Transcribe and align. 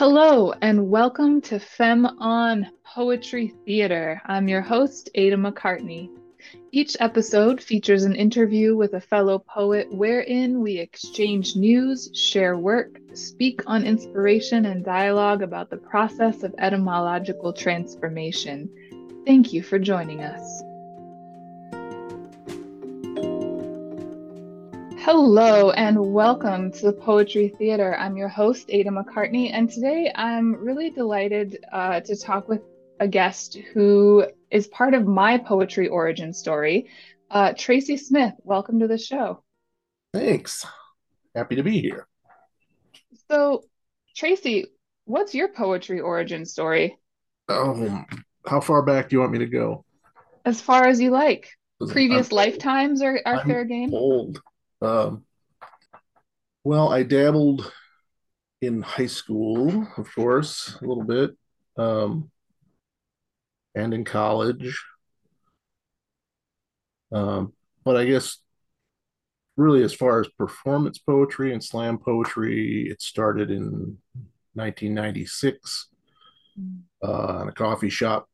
Hello, 0.00 0.54
and 0.62 0.88
welcome 0.88 1.42
to 1.42 1.60
Fem 1.60 2.06
on 2.06 2.66
Poetry 2.86 3.52
Theater. 3.66 4.22
I'm 4.24 4.48
your 4.48 4.62
host, 4.62 5.10
Ada 5.14 5.36
McCartney. 5.36 6.08
Each 6.72 6.96
episode 7.00 7.62
features 7.62 8.04
an 8.04 8.16
interview 8.16 8.74
with 8.74 8.94
a 8.94 9.00
fellow 9.02 9.38
poet 9.40 9.92
wherein 9.92 10.62
we 10.62 10.78
exchange 10.78 11.54
news, 11.54 12.08
share 12.14 12.56
work, 12.56 12.98
speak 13.12 13.60
on 13.66 13.84
inspiration, 13.84 14.64
and 14.64 14.82
dialogue 14.82 15.42
about 15.42 15.68
the 15.68 15.76
process 15.76 16.44
of 16.44 16.54
etymological 16.56 17.52
transformation. 17.52 18.70
Thank 19.26 19.52
you 19.52 19.62
for 19.62 19.78
joining 19.78 20.22
us. 20.22 20.62
Hello 25.12 25.72
and 25.72 26.12
welcome 26.12 26.70
to 26.70 26.82
the 26.82 26.92
Poetry 26.92 27.48
Theater. 27.48 27.96
I'm 27.98 28.16
your 28.16 28.28
host, 28.28 28.66
Ada 28.68 28.90
McCartney, 28.90 29.50
and 29.52 29.68
today 29.68 30.12
I'm 30.14 30.54
really 30.54 30.88
delighted 30.88 31.64
uh, 31.72 31.98
to 32.02 32.16
talk 32.16 32.48
with 32.48 32.60
a 33.00 33.08
guest 33.08 33.58
who 33.74 34.24
is 34.52 34.68
part 34.68 34.94
of 34.94 35.08
my 35.08 35.36
poetry 35.36 35.88
origin 35.88 36.32
story, 36.32 36.90
uh, 37.28 37.54
Tracey 37.58 37.96
Smith. 37.96 38.34
Welcome 38.44 38.78
to 38.78 38.86
the 38.86 38.98
show. 38.98 39.42
Thanks. 40.14 40.64
Happy 41.34 41.56
to 41.56 41.64
be 41.64 41.80
here. 41.80 42.06
So, 43.28 43.64
Tracey, 44.14 44.66
what's 45.06 45.34
your 45.34 45.48
poetry 45.48 45.98
origin 45.98 46.46
story? 46.46 46.96
Um, 47.48 48.06
how 48.46 48.60
far 48.60 48.82
back 48.82 49.08
do 49.08 49.16
you 49.16 49.20
want 49.20 49.32
me 49.32 49.38
to 49.40 49.46
go? 49.46 49.84
As 50.44 50.60
far 50.60 50.86
as 50.86 51.00
you 51.00 51.10
like. 51.10 51.48
Previous 51.88 52.30
I'm, 52.30 52.36
lifetimes 52.36 53.02
are, 53.02 53.20
are 53.26 53.44
fair 53.44 53.64
game. 53.64 53.92
Old. 53.92 54.40
Um, 54.82 55.24
well, 56.64 56.92
I 56.92 57.02
dabbled 57.02 57.72
in 58.60 58.82
high 58.82 59.06
school, 59.06 59.86
of 59.96 60.14
course, 60.14 60.76
a 60.80 60.86
little 60.86 61.04
bit, 61.04 61.30
um, 61.76 62.30
and 63.74 63.94
in 63.94 64.04
college. 64.04 64.78
Um, 67.12 67.52
but 67.84 67.96
I 67.96 68.04
guess 68.04 68.38
really, 69.56 69.82
as 69.82 69.94
far 69.94 70.20
as 70.20 70.28
performance 70.28 70.98
poetry 70.98 71.52
and 71.52 71.62
slam 71.62 71.98
poetry, 71.98 72.88
it 72.90 73.02
started 73.02 73.50
in 73.50 73.98
1996 74.54 75.88
mm. 76.58 76.80
uh, 77.02 77.42
in 77.42 77.48
a 77.48 77.52
coffee 77.52 77.90
shop 77.90 78.28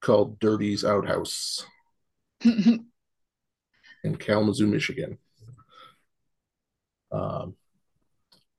called 0.00 0.38
Dirty's 0.38 0.84
Outhouse 0.84 1.64
in 2.44 2.86
Kalamazoo, 4.18 4.66
Michigan. 4.66 5.18
Um, 7.12 7.56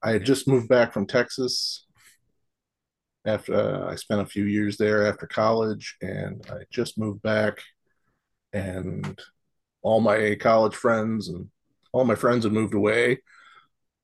I 0.01 0.11
had 0.11 0.25
just 0.25 0.47
moved 0.47 0.69
back 0.69 0.93
from 0.93 1.07
Texas 1.07 1.85
after 3.25 3.53
uh, 3.53 3.91
I 3.91 3.95
spent 3.95 4.21
a 4.21 4.25
few 4.25 4.43
years 4.45 4.77
there 4.77 5.07
after 5.07 5.25
college, 5.25 5.95
and 6.01 6.45
I 6.49 6.63
just 6.71 6.97
moved 6.97 7.21
back, 7.21 7.59
and 8.51 9.19
all 9.81 10.01
my 10.01 10.35
college 10.35 10.75
friends 10.75 11.29
and 11.29 11.49
all 11.93 12.05
my 12.05 12.15
friends 12.15 12.43
had 12.43 12.53
moved 12.53 12.73
away. 12.73 13.19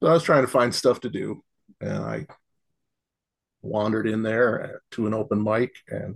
So 0.02 0.09
I 0.09 0.14
was 0.14 0.23
trying 0.23 0.44
to 0.44 0.52
find 0.52 0.73
stuff 0.73 1.02
to 1.02 1.09
do, 1.09 1.44
and 1.81 1.97
I 2.03 2.27
wandered 3.61 4.08
in 4.08 4.23
there 4.23 4.81
to 4.92 5.08
an 5.08 5.14
open 5.14 5.44
mic, 5.44 5.75
and 5.89 6.16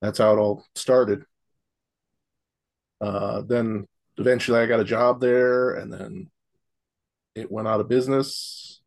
that's 0.00 0.18
how 0.18 0.34
it 0.34 0.38
all 0.38 0.64
started. 0.74 1.24
Uh, 3.00 3.42
then 3.42 3.88
eventually 4.18 4.58
I 4.58 4.66
got 4.66 4.80
a 4.80 4.84
job 4.84 5.20
there, 5.20 5.74
and 5.74 5.92
then 5.92 6.30
it 7.34 7.50
went 7.50 7.68
out 7.68 7.80
of 7.80 7.88
business. 7.88 8.80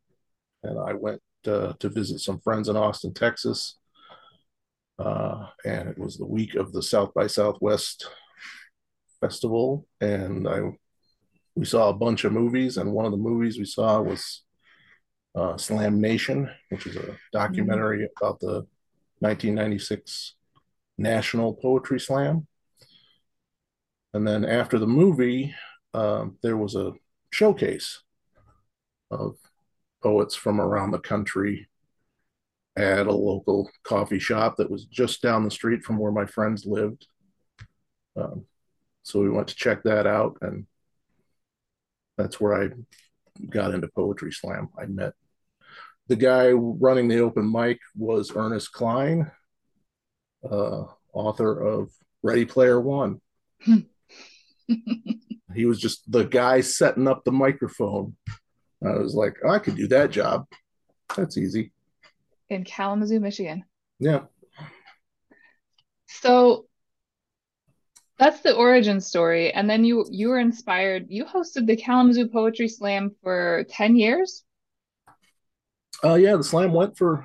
And 0.62 0.78
I 0.78 0.94
went 0.94 1.20
uh, 1.46 1.74
to 1.78 1.88
visit 1.88 2.20
some 2.20 2.40
friends 2.40 2.68
in 2.68 2.76
Austin, 2.76 3.14
Texas. 3.14 3.78
Uh, 4.98 5.46
and 5.64 5.88
it 5.88 5.98
was 5.98 6.16
the 6.16 6.26
week 6.26 6.54
of 6.54 6.72
the 6.72 6.82
South 6.82 7.12
by 7.14 7.26
Southwest 7.26 8.08
festival, 9.20 9.86
and 10.00 10.48
I 10.48 10.60
we 11.54 11.64
saw 11.64 11.88
a 11.88 11.94
bunch 11.94 12.24
of 12.24 12.32
movies, 12.32 12.76
and 12.76 12.92
one 12.92 13.06
of 13.06 13.12
the 13.12 13.16
movies 13.18 13.58
we 13.58 13.64
saw 13.64 14.00
was 14.00 14.42
uh, 15.34 15.54
SlamNation, 15.54 16.52
which 16.68 16.86
is 16.86 16.96
a 16.96 17.16
documentary 17.32 18.00
mm-hmm. 18.00 18.24
about 18.24 18.40
the 18.40 18.66
1996 19.20 20.34
National 20.98 21.54
Poetry 21.54 21.98
Slam. 21.98 22.46
And 24.14 24.26
then 24.26 24.44
after 24.44 24.78
the 24.78 24.86
movie, 24.86 25.54
um, 25.94 26.38
there 26.42 26.56
was 26.56 26.74
a 26.74 26.92
showcase 27.30 28.02
of 29.10 29.36
poets 30.02 30.34
from 30.34 30.60
around 30.60 30.90
the 30.90 30.98
country 30.98 31.68
at 32.76 33.06
a 33.06 33.12
local 33.12 33.70
coffee 33.82 34.18
shop 34.18 34.56
that 34.56 34.70
was 34.70 34.84
just 34.84 35.22
down 35.22 35.44
the 35.44 35.50
street 35.50 35.82
from 35.82 35.98
where 35.98 36.12
my 36.12 36.26
friends 36.26 36.66
lived. 36.66 37.06
Um, 38.16 38.44
so 39.02 39.20
we 39.20 39.30
went 39.30 39.48
to 39.48 39.54
check 39.54 39.82
that 39.84 40.06
out, 40.06 40.38
and 40.42 40.66
that's 42.18 42.40
where 42.40 42.62
I 42.62 42.68
got 43.48 43.74
into 43.74 43.88
poetry 43.88 44.32
slam. 44.32 44.68
I 44.78 44.86
met 44.86 45.14
the 46.08 46.16
guy 46.16 46.50
running 46.50 47.08
the 47.08 47.20
open 47.20 47.50
mic 47.50 47.80
was 47.96 48.32
Ernest 48.34 48.72
Cline, 48.72 49.30
uh, 50.48 50.84
author 51.12 51.60
of 51.60 51.90
Ready 52.22 52.44
Player 52.44 52.80
One. 52.80 53.20
He 55.54 55.64
was 55.64 55.80
just 55.80 56.10
the 56.10 56.24
guy 56.24 56.60
setting 56.60 57.08
up 57.08 57.24
the 57.24 57.32
microphone. 57.32 58.16
I 58.84 58.98
was 58.98 59.14
like, 59.14 59.36
oh, 59.44 59.50
I 59.50 59.58
could 59.58 59.76
do 59.76 59.88
that 59.88 60.10
job. 60.10 60.46
That's 61.16 61.38
easy. 61.38 61.72
In 62.48 62.64
Kalamazoo, 62.64 63.20
Michigan. 63.20 63.64
Yeah. 63.98 64.22
So 66.08 66.66
that's 68.18 68.40
the 68.40 68.54
origin 68.54 69.00
story. 69.00 69.52
And 69.52 69.68
then 69.68 69.84
you 69.84 70.06
you 70.10 70.28
were 70.28 70.38
inspired. 70.38 71.06
You 71.08 71.24
hosted 71.24 71.66
the 71.66 71.76
Kalamazoo 71.76 72.28
Poetry 72.28 72.68
Slam 72.68 73.14
for 73.22 73.64
10 73.70 73.96
years? 73.96 74.44
Uh 76.04 76.14
yeah, 76.14 76.36
the 76.36 76.44
slam 76.44 76.72
went 76.72 76.96
for 76.96 77.24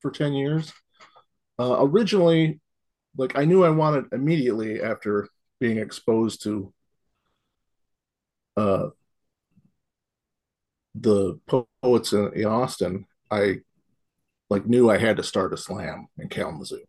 for 0.00 0.10
10 0.10 0.34
years. 0.34 0.72
Uh 1.58 1.76
originally, 1.80 2.60
like 3.16 3.36
I 3.36 3.44
knew 3.44 3.64
I 3.64 3.70
wanted 3.70 4.06
immediately 4.12 4.82
after 4.82 5.28
being 5.58 5.78
exposed 5.78 6.42
to 6.42 6.72
uh, 8.56 8.88
the 10.94 11.38
poets 11.82 12.12
in, 12.12 12.32
in, 12.34 12.46
Austin, 12.46 13.06
I 13.30 13.60
like 14.48 14.66
knew 14.66 14.90
I 14.90 14.98
had 14.98 15.16
to 15.18 15.22
start 15.22 15.52
a 15.52 15.56
slam 15.56 16.08
in 16.18 16.28
Kalamazoo. 16.28 16.84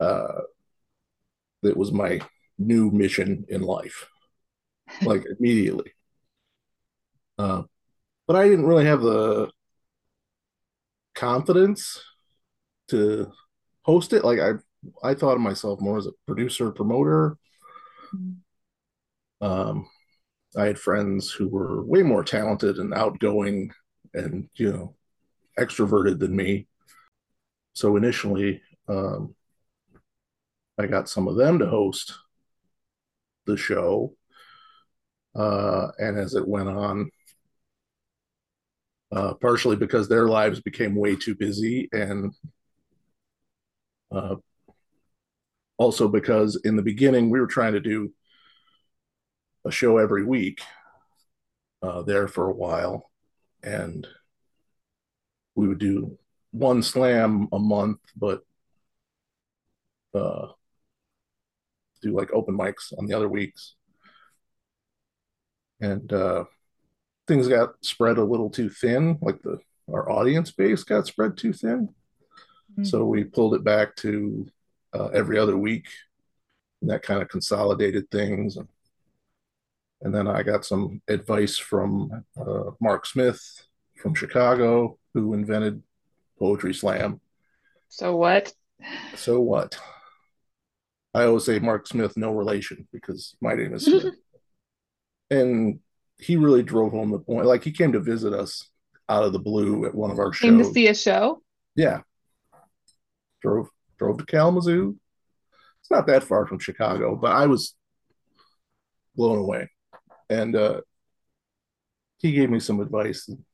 Uh, 0.00 0.42
it 1.62 1.76
was 1.76 1.92
my 1.92 2.20
new 2.58 2.90
mission 2.90 3.44
in 3.48 3.62
life, 3.62 4.08
like 5.02 5.24
immediately. 5.38 5.92
Uh, 7.38 7.62
but 8.26 8.36
I 8.36 8.48
didn't 8.48 8.66
really 8.66 8.86
have 8.86 9.02
the 9.02 9.50
confidence 11.14 12.02
to 12.88 13.32
host 13.82 14.12
it. 14.12 14.24
Like 14.24 14.38
I 14.38 14.52
I 15.02 15.14
thought 15.14 15.34
of 15.34 15.40
myself 15.40 15.80
more 15.80 15.98
as 15.98 16.06
a 16.06 16.12
producer, 16.26 16.70
promoter. 16.70 17.36
Mm-hmm. 18.14 19.46
Um, 19.46 19.88
I 20.56 20.66
had 20.66 20.78
friends 20.78 21.30
who 21.30 21.48
were 21.48 21.84
way 21.84 22.02
more 22.02 22.24
talented 22.24 22.78
and 22.78 22.94
outgoing 22.94 23.72
and, 24.14 24.48
you 24.54 24.72
know, 24.72 24.96
extroverted 25.58 26.18
than 26.18 26.34
me. 26.34 26.66
So 27.74 27.96
initially, 27.96 28.62
um, 28.88 29.34
I 30.78 30.86
got 30.86 31.08
some 31.08 31.28
of 31.28 31.36
them 31.36 31.58
to 31.58 31.66
host 31.66 32.14
the 33.44 33.56
show. 33.56 34.14
Uh, 35.34 35.88
and 35.98 36.18
as 36.18 36.34
it 36.34 36.48
went 36.48 36.68
on, 36.68 37.10
uh, 39.12 39.34
partially 39.34 39.76
because 39.76 40.08
their 40.08 40.28
lives 40.28 40.60
became 40.60 40.94
way 40.94 41.14
too 41.14 41.34
busy 41.34 41.88
and 41.92 42.32
uh, 44.10 44.36
also 45.78 46.08
because 46.08 46.56
in 46.64 46.76
the 46.76 46.82
beginning 46.82 47.30
we 47.30 47.40
were 47.40 47.46
trying 47.46 47.72
to 47.72 47.80
do 47.80 48.12
a 49.64 49.70
show 49.70 49.98
every 49.98 50.24
week 50.24 50.60
uh, 51.82 52.02
there 52.02 52.28
for 52.28 52.48
a 52.48 52.54
while. 52.54 53.10
And 53.62 54.06
we 55.54 55.68
would 55.68 55.78
do 55.78 56.18
one 56.52 56.82
slam 56.82 57.48
a 57.52 57.58
month 57.58 57.98
but 58.16 58.42
uh, 60.14 60.48
do 62.02 62.12
like 62.12 62.32
open 62.32 62.56
mics 62.56 62.92
on 62.96 63.06
the 63.06 63.14
other 63.14 63.28
weeks. 63.28 63.74
And 65.80 66.10
uh, 66.10 66.44
things 67.26 67.48
got 67.48 67.74
spread 67.82 68.18
a 68.18 68.24
little 68.24 68.48
too 68.48 68.70
thin 68.70 69.18
like 69.20 69.42
the 69.42 69.58
our 69.92 70.10
audience 70.10 70.50
base 70.50 70.82
got 70.84 71.06
spread 71.06 71.36
too 71.36 71.52
thin. 71.52 71.88
Mm-hmm. 72.72 72.84
so 72.84 73.04
we 73.04 73.24
pulled 73.24 73.54
it 73.54 73.62
back 73.62 73.94
to 73.96 74.46
uh, 74.94 75.06
every 75.06 75.38
other 75.38 75.56
week. 75.56 75.86
And 76.80 76.90
that 76.90 77.02
kind 77.02 77.22
of 77.22 77.28
consolidated 77.28 78.10
things. 78.10 78.56
And, 78.56 78.68
and 80.02 80.14
then 80.14 80.28
I 80.28 80.42
got 80.42 80.64
some 80.64 81.00
advice 81.08 81.58
from 81.58 82.24
uh, 82.38 82.70
Marc 82.80 83.06
Smith, 83.06 83.40
from 83.96 84.14
Chicago 84.14 84.98
who 85.14 85.32
invented 85.32 85.82
Poetry 86.38 86.74
Slam. 86.74 87.20
So 87.88 88.14
what? 88.16 88.52
So 89.14 89.40
what? 89.40 89.78
I 91.14 91.24
always 91.24 91.44
say 91.44 91.58
Marc 91.58 91.86
Smith, 91.86 92.16
no 92.16 92.30
relation, 92.30 92.86
because 92.92 93.36
my 93.40 93.54
name 93.54 93.72
is 93.72 93.86
Smith. 93.86 94.14
and 95.30 95.80
he 96.18 96.36
really 96.36 96.62
drove 96.62 96.92
home 96.92 97.10
the 97.10 97.18
point. 97.18 97.46
Like 97.46 97.64
he 97.64 97.72
came 97.72 97.92
to 97.92 98.00
visit 98.00 98.34
us 98.34 98.68
out 99.08 99.24
of 99.24 99.32
the 99.32 99.38
blue 99.38 99.86
at 99.86 99.94
one 99.94 100.10
of 100.10 100.18
our 100.18 100.32
shows. 100.32 100.50
Came 100.50 100.58
to 100.58 100.64
see 100.64 100.88
a 100.88 100.94
show? 100.94 101.40
Yeah. 101.74 102.00
Drove 103.40 103.68
drove 103.98 104.18
to 104.18 104.26
Kalamazoo. 104.26 104.96
It's 105.80 105.90
not 105.90 106.06
that 106.08 106.24
far 106.24 106.46
from 106.46 106.58
Chicago, 106.58 107.16
but 107.16 107.32
I 107.32 107.46
was 107.46 107.74
blown 109.14 109.38
away. 109.38 109.70
And 110.28 110.56
uh, 110.56 110.80
he 112.18 112.32
gave 112.32 112.50
me 112.50 112.60
some 112.60 112.80
advice. 112.80 113.28
And 113.28 113.44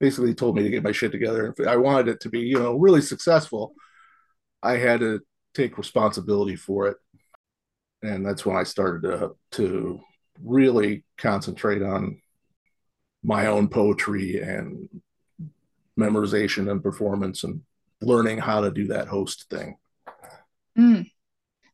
basically 0.00 0.34
told 0.34 0.56
me 0.56 0.62
to 0.62 0.70
get 0.70 0.82
my 0.82 0.92
shit 0.92 1.12
together. 1.12 1.54
If 1.56 1.66
I 1.66 1.76
wanted 1.76 2.08
it 2.08 2.20
to 2.20 2.28
be, 2.28 2.40
you 2.40 2.58
know, 2.58 2.76
really 2.76 3.00
successful, 3.00 3.74
I 4.62 4.76
had 4.76 5.00
to 5.00 5.20
take 5.54 5.78
responsibility 5.78 6.56
for 6.56 6.86
it. 6.88 6.96
And 8.02 8.24
that's 8.24 8.46
when 8.46 8.56
I 8.56 8.62
started 8.62 9.02
to, 9.08 9.36
to 9.52 10.00
really 10.42 11.04
concentrate 11.16 11.82
on 11.82 12.20
my 13.24 13.46
own 13.46 13.68
poetry 13.68 14.40
and 14.40 14.88
memorization 15.98 16.70
and 16.70 16.82
performance 16.82 17.42
and 17.42 17.62
learning 18.00 18.38
how 18.38 18.60
to 18.60 18.70
do 18.70 18.88
that 18.88 19.08
host 19.08 19.48
thing. 19.50 19.76
Mm. 20.76 21.10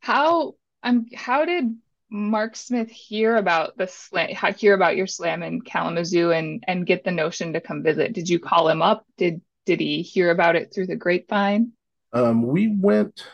How 0.00 0.54
um 0.82 1.06
how 1.14 1.44
did 1.44 1.76
Marc 2.10 2.56
Smith 2.56 2.90
hear 2.90 3.36
about 3.36 3.76
the 3.76 3.88
slam, 3.88 4.28
hear 4.56 4.74
about 4.74 4.96
your 4.96 5.06
slam 5.06 5.42
in 5.42 5.60
Kalamazoo, 5.60 6.30
and 6.30 6.62
and 6.66 6.86
get 6.86 7.04
the 7.04 7.10
notion 7.10 7.52
to 7.52 7.60
come 7.60 7.82
visit? 7.82 8.12
Did 8.12 8.28
you 8.28 8.38
call 8.38 8.68
him 8.68 8.82
up? 8.82 9.04
Did 9.16 9.40
did 9.66 9.80
he 9.80 10.02
hear 10.02 10.30
about 10.30 10.56
it 10.56 10.72
through 10.74 10.86
the 10.86 10.96
grapevine? 10.96 11.72
Um, 12.12 12.42
we 12.42 12.68
went 12.68 13.26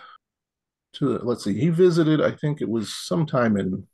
to 0.95 1.19
let's 1.19 1.45
see, 1.45 1.59
he 1.59 1.69
visited. 1.69 2.21
I 2.21 2.33
think 2.33 2.61
it 2.61 2.69
was 2.69 2.95
sometime 2.95 3.57
in 3.57 3.87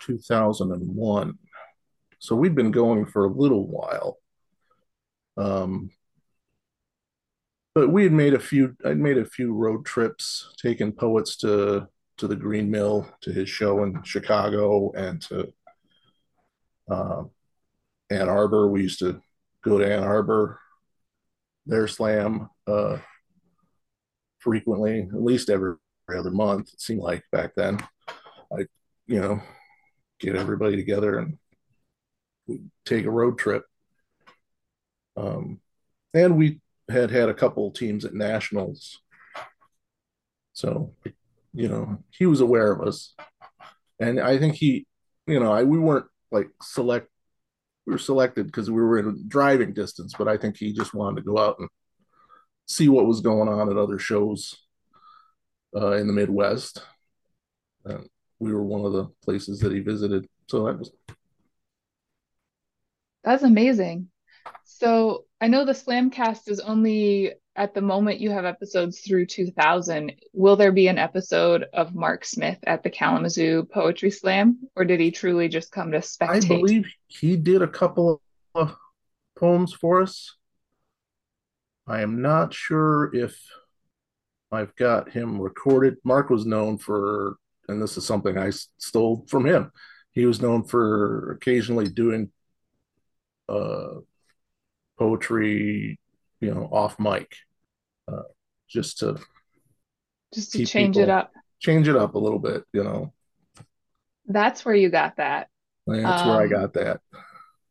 2001. 0.00 1.38
So 2.18 2.36
we'd 2.36 2.54
been 2.54 2.70
going 2.70 3.06
for 3.06 3.24
a 3.24 3.32
little 3.32 3.66
while. 3.66 4.18
Um, 5.36 5.90
but 7.74 7.90
we 7.90 8.04
had 8.04 8.12
made 8.12 8.34
a 8.34 8.38
few. 8.38 8.76
I'd 8.84 8.98
made 8.98 9.18
a 9.18 9.24
few 9.24 9.52
road 9.52 9.84
trips, 9.84 10.52
taking 10.60 10.92
poets 10.92 11.36
to 11.38 11.88
to 12.16 12.28
the 12.28 12.36
Green 12.36 12.70
Mill 12.70 13.08
to 13.22 13.32
his 13.32 13.48
show 13.48 13.82
in 13.82 14.02
Chicago 14.04 14.92
and 14.92 15.20
to 15.22 15.52
uh, 16.88 17.24
Ann 18.10 18.28
Arbor. 18.28 18.68
We 18.68 18.82
used 18.82 19.00
to 19.00 19.20
go 19.64 19.78
to 19.78 19.92
Ann 19.92 20.04
Arbor, 20.04 20.60
their 21.66 21.88
slam 21.88 22.48
uh, 22.68 22.98
frequently, 24.38 25.00
at 25.00 25.22
least 25.22 25.50
every, 25.50 25.74
other 26.14 26.30
month. 26.30 26.72
It 26.72 26.80
seemed 26.80 27.00
like 27.00 27.24
back 27.32 27.52
then. 27.56 27.78
I, 28.52 28.66
you 29.06 29.20
know, 29.20 29.40
get 30.20 30.36
everybody 30.36 30.76
together 30.76 31.18
and 31.18 31.38
take 32.84 33.06
a 33.06 33.10
road 33.10 33.38
trip. 33.38 33.64
Um, 35.16 35.60
and 36.12 36.36
we 36.36 36.60
had 36.90 37.10
had 37.10 37.28
a 37.28 37.34
couple 37.34 37.70
teams 37.70 38.04
at 38.04 38.14
nationals, 38.14 39.00
so 40.52 40.94
you 41.54 41.68
know, 41.68 41.98
he 42.10 42.26
was 42.26 42.40
aware 42.40 42.72
of 42.72 42.86
us. 42.86 43.14
And 44.00 44.20
I 44.20 44.38
think 44.38 44.56
he, 44.56 44.86
you 45.26 45.38
know, 45.38 45.52
I, 45.52 45.62
we 45.62 45.78
weren't 45.78 46.06
like 46.32 46.48
select, 46.60 47.08
we 47.86 47.92
were 47.92 47.98
selected 47.98 48.46
because 48.46 48.70
we 48.70 48.82
were 48.82 48.98
in 48.98 49.24
driving 49.28 49.72
distance, 49.72 50.14
but 50.18 50.26
I 50.26 50.36
think 50.36 50.56
he 50.56 50.72
just 50.72 50.94
wanted 50.94 51.16
to 51.16 51.26
go 51.26 51.38
out 51.38 51.56
and 51.60 51.68
see 52.66 52.88
what 52.88 53.06
was 53.06 53.20
going 53.20 53.48
on 53.48 53.70
at 53.70 53.76
other 53.76 53.98
shows 54.00 54.56
uh, 55.76 55.92
in 55.92 56.08
the 56.08 56.12
Midwest. 56.12 56.82
And 57.84 58.08
we 58.40 58.52
were 58.52 58.64
one 58.64 58.84
of 58.84 58.92
the 58.92 59.06
places 59.22 59.60
that 59.60 59.72
he 59.72 59.78
visited. 59.78 60.26
So 60.48 60.64
that 60.64 60.78
was. 60.78 60.90
That's 63.22 63.44
amazing. 63.44 64.08
So 64.64 65.24
I 65.44 65.46
know 65.46 65.66
the 65.66 65.72
Slamcast 65.72 66.48
is 66.48 66.58
only 66.58 67.34
at 67.54 67.74
the 67.74 67.82
moment 67.82 68.18
you 68.18 68.30
have 68.30 68.46
episodes 68.46 69.00
through 69.00 69.26
2000 69.26 70.12
will 70.32 70.56
there 70.56 70.72
be 70.72 70.88
an 70.88 70.96
episode 70.96 71.66
of 71.74 71.94
marc 71.94 72.24
smith 72.24 72.56
at 72.66 72.82
the 72.82 72.88
kalamazoo 72.88 73.62
poetry 73.64 74.10
slam 74.10 74.58
or 74.74 74.86
did 74.86 75.00
he 75.00 75.10
truly 75.10 75.46
just 75.46 75.70
come 75.70 75.92
to 75.92 75.98
spectate? 75.98 76.44
i 76.44 76.48
believe 76.48 76.90
he 77.08 77.36
did 77.36 77.60
a 77.60 77.68
couple 77.68 78.22
of 78.54 78.74
poems 79.38 79.74
for 79.74 80.00
us. 80.00 80.34
I 81.86 82.00
am 82.00 82.22
not 82.22 82.54
sure 82.54 83.14
if 83.14 83.38
i've 84.50 84.74
got 84.76 85.10
him 85.10 85.38
recorded. 85.38 85.98
Marc 86.04 86.30
was 86.30 86.46
known 86.46 86.78
for 86.78 87.36
and 87.68 87.82
this 87.82 87.98
is 87.98 88.06
something 88.06 88.38
i 88.38 88.50
stole 88.78 89.26
from 89.28 89.44
him. 89.44 89.70
He 90.12 90.24
was 90.24 90.40
known 90.40 90.64
for 90.64 91.32
occasionally 91.32 91.88
doing 91.90 92.30
uh, 93.46 93.96
poetry 94.98 95.98
you 96.44 96.54
know, 96.54 96.68
off 96.70 96.98
mic, 96.98 97.36
uh, 98.06 98.22
just 98.68 98.98
to 98.98 99.18
just 100.32 100.52
to 100.52 100.66
change 100.66 100.96
people, 100.96 101.02
it 101.04 101.08
up, 101.08 101.32
change 101.60 101.88
it 101.88 101.96
up 101.96 102.14
a 102.14 102.18
little 102.18 102.38
bit, 102.38 102.64
you 102.72 102.84
know. 102.84 103.12
That's 104.26 104.64
where 104.64 104.74
you 104.74 104.90
got 104.90 105.16
that. 105.16 105.48
That's 105.86 106.22
um, 106.22 106.28
where 106.28 106.40
I 106.40 106.44
um, 106.44 106.50
got 106.50 106.72
that. 106.74 107.00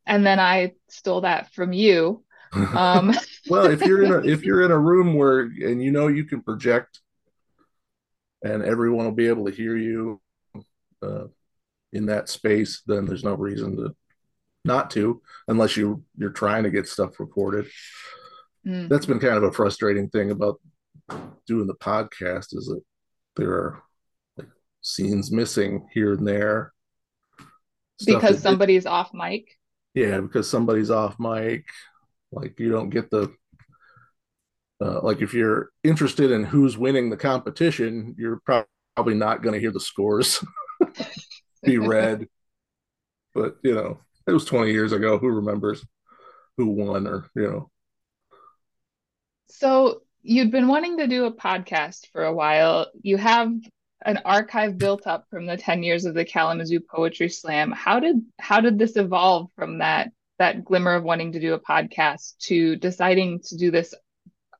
And 0.05 0.25
then 0.25 0.39
I 0.39 0.73
stole 0.89 1.21
that 1.21 1.53
from 1.53 1.71
you. 1.71 2.23
Um, 2.53 3.13
well, 3.49 3.67
if 3.67 3.81
you're 3.81 4.03
in 4.03 4.11
a 4.11 4.19
if 4.19 4.43
you're 4.43 4.63
in 4.63 4.71
a 4.71 4.77
room 4.77 5.15
where 5.15 5.41
and 5.41 5.81
you 5.81 5.91
know 5.91 6.07
you 6.07 6.25
can 6.25 6.41
project, 6.41 6.99
and 8.43 8.63
everyone 8.63 9.05
will 9.05 9.11
be 9.11 9.27
able 9.27 9.45
to 9.45 9.51
hear 9.51 9.77
you 9.77 10.19
uh, 11.03 11.25
in 11.91 12.07
that 12.07 12.29
space, 12.29 12.81
then 12.87 13.05
there's 13.05 13.23
no 13.23 13.35
reason 13.35 13.77
to 13.77 13.95
not 14.65 14.91
to, 14.91 15.21
unless 15.47 15.77
you 15.77 16.03
you're 16.17 16.29
trying 16.29 16.63
to 16.63 16.71
get 16.71 16.87
stuff 16.87 17.19
recorded. 17.19 17.67
Mm. 18.65 18.89
That's 18.89 19.05
been 19.05 19.19
kind 19.19 19.35
of 19.35 19.43
a 19.43 19.51
frustrating 19.51 20.09
thing 20.09 20.31
about 20.31 20.59
doing 21.47 21.67
the 21.67 21.75
podcast 21.75 22.55
is 22.55 22.67
that 22.67 22.81
there 23.35 23.51
are 23.51 23.83
like 24.37 24.47
scenes 24.81 25.31
missing 25.31 25.87
here 25.93 26.13
and 26.13 26.27
there. 26.27 26.73
Because 28.05 28.41
somebody's 28.41 28.85
off 28.85 29.13
mic. 29.13 29.47
Yeah, 29.93 30.19
because 30.21 30.49
somebody's 30.49 30.89
off 30.89 31.19
mic. 31.19 31.65
Like 32.31 32.59
you 32.59 32.69
don't 32.71 32.89
get 32.89 33.09
the 33.11 33.33
uh, 34.81 35.01
like 35.01 35.21
if 35.21 35.33
you're 35.33 35.69
interested 35.83 36.31
in 36.31 36.43
who's 36.43 36.77
winning 36.77 37.09
the 37.09 37.17
competition, 37.17 38.15
you're 38.17 38.41
probably 38.45 39.13
not 39.13 39.41
going 39.41 39.53
to 39.53 39.59
hear 39.59 39.71
the 39.71 39.79
scores 39.79 40.43
be 41.63 41.77
read. 41.77 42.27
but 43.33 43.57
you 43.63 43.75
know, 43.75 43.99
it 44.27 44.31
was 44.31 44.45
20 44.45 44.71
years 44.71 44.91
ago. 44.91 45.17
Who 45.17 45.29
remembers 45.29 45.85
who 46.57 46.67
won 46.67 47.07
or 47.07 47.29
you 47.35 47.43
know 47.43 47.69
so 49.47 50.01
you'd 50.23 50.51
been 50.51 50.67
wanting 50.67 50.97
to 50.97 51.07
do 51.07 51.25
a 51.25 51.33
podcast 51.33 52.07
for 52.11 52.23
a 52.23 52.33
while. 52.33 52.87
You 53.01 53.17
have 53.17 53.51
an 54.05 54.19
archive 54.25 54.77
built 54.77 55.05
up 55.05 55.25
from 55.29 55.45
the 55.45 55.57
10 55.57 55.83
years 55.83 56.05
of 56.05 56.13
the 56.13 56.25
Kalamazoo 56.25 56.79
Poetry 56.79 57.29
Slam. 57.29 57.71
How 57.71 57.99
did 57.99 58.17
how 58.39 58.61
did 58.61 58.79
this 58.79 58.97
evolve 58.97 59.49
from 59.55 59.79
that 59.79 60.11
that 60.39 60.65
glimmer 60.65 60.95
of 60.95 61.03
wanting 61.03 61.33
to 61.33 61.39
do 61.39 61.53
a 61.53 61.59
podcast 61.59 62.37
to 62.39 62.75
deciding 62.75 63.41
to 63.41 63.57
do 63.57 63.69
this 63.69 63.93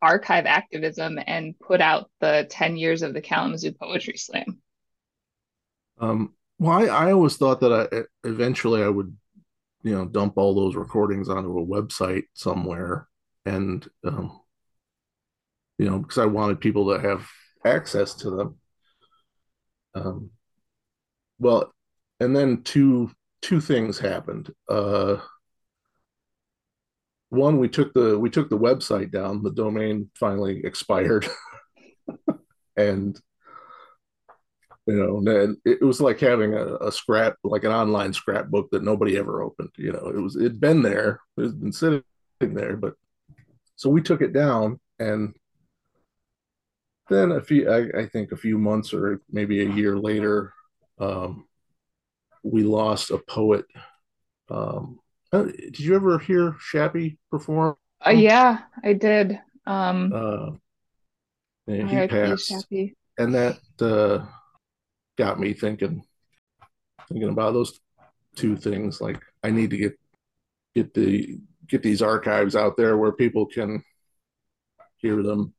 archive 0.01 0.45
activism 0.45 1.17
and 1.25 1.57
put 1.59 1.81
out 1.81 2.09
the 2.19 2.45
10 2.49 2.77
years 2.77 3.01
of 3.01 3.13
the 3.13 3.21
Kalamazoo 3.21 3.71
Poetry 3.71 4.17
Slam? 4.17 4.61
Um, 5.99 6.33
well, 6.59 6.79
I, 6.79 7.07
I 7.07 7.11
always 7.11 7.37
thought 7.37 7.61
that 7.61 7.73
I, 7.73 8.27
eventually 8.27 8.83
I 8.83 8.89
would, 8.89 9.17
you 9.83 9.93
know, 9.93 10.05
dump 10.05 10.33
all 10.37 10.55
those 10.55 10.75
recordings 10.75 11.29
onto 11.29 11.59
a 11.59 11.65
website 11.65 12.23
somewhere 12.33 13.07
and 13.45 13.87
um, 14.05 14.39
you 15.77 15.89
know, 15.89 15.99
because 15.99 16.17
I 16.17 16.25
wanted 16.25 16.61
people 16.61 16.93
to 16.93 17.01
have 17.01 17.27
access 17.65 18.13
to 18.15 18.29
them. 18.29 18.57
Um, 19.95 20.31
well, 21.39 21.73
and 22.19 22.35
then 22.35 22.63
two 22.63 23.11
two 23.41 23.59
things 23.59 23.99
happened. 23.99 24.51
Uh, 24.69 25.17
one, 27.29 27.57
we 27.57 27.67
took 27.67 27.93
the 27.93 28.17
we 28.17 28.29
took 28.29 28.49
the 28.49 28.57
website 28.57 29.11
down. 29.11 29.43
The 29.43 29.51
domain 29.51 30.09
finally 30.19 30.61
expired, 30.63 31.27
and 32.77 33.19
you 34.85 34.95
know, 34.95 35.17
and 35.17 35.57
it 35.65 35.81
was 35.81 36.01
like 36.01 36.19
having 36.19 36.53
a, 36.53 36.75
a, 36.75 36.91
scrap, 36.91 37.37
like 37.43 37.63
an 37.63 37.71
online 37.71 38.11
scrapbook 38.11 38.69
that 38.71 38.83
nobody 38.83 39.17
ever 39.17 39.41
opened. 39.41 39.69
You 39.77 39.93
know, 39.93 40.07
it 40.09 40.19
was 40.19 40.35
it'd 40.35 40.59
been 40.59 40.81
there, 40.81 41.21
it's 41.37 41.53
been 41.53 41.71
sitting 41.71 42.03
there, 42.41 42.75
but 42.75 42.95
so 43.75 43.89
we 43.89 44.01
took 44.01 44.21
it 44.21 44.33
down, 44.33 44.79
and 44.99 45.33
then 47.09 47.31
a 47.31 47.41
few 47.41 47.69
I, 47.69 48.01
I, 48.01 48.05
think 48.07 48.31
a 48.31 48.37
few 48.37 48.57
months 48.57 48.93
or 48.93 49.21
maybe 49.29 49.61
a 49.61 49.69
year 49.69 49.97
later 49.97 50.53
um, 50.99 51.45
we 52.43 52.63
lost 52.63 53.11
a 53.11 53.17
poet 53.17 53.65
um, 54.49 54.99
Uh, 55.31 55.43
did 55.43 55.79
you 55.79 55.95
ever 55.95 56.19
hear 56.19 56.51
Shappy 56.53 57.17
perform? 57.31 57.75
Uh, 58.05 58.11
yeah, 58.11 58.59
I 58.83 58.93
did. 58.93 59.39
Um, 59.65 60.11
Uh, 60.13 60.51
and 61.67 61.89
he 61.89 62.07
passed, 62.07 62.67
and 63.17 63.33
that 63.33 63.57
uh, 63.79 64.25
got 65.17 65.39
me 65.39 65.53
thinking, 65.53 66.03
thinking 67.09 67.29
about 67.29 67.53
those 67.53 67.79
two 68.35 68.55
things. 68.57 68.99
Like, 69.01 69.21
I 69.43 69.51
need 69.51 69.69
to 69.71 69.77
get 69.77 69.99
get 70.75 70.93
the 70.93 71.39
get 71.67 71.83
these 71.83 72.01
archives 72.01 72.55
out 72.55 72.77
there 72.77 72.97
where 72.97 73.11
people 73.11 73.45
can 73.45 73.83
hear 74.97 75.21
them. 75.23 75.53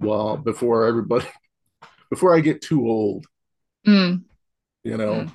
Well, 0.00 0.36
before 0.36 0.86
everybody, 0.86 1.26
before 2.10 2.34
I 2.34 2.40
get 2.40 2.62
too 2.62 2.86
old, 2.88 3.26
Mm, 3.86 4.24
you 4.84 4.96
know, 4.96 5.26
Mm. 5.26 5.32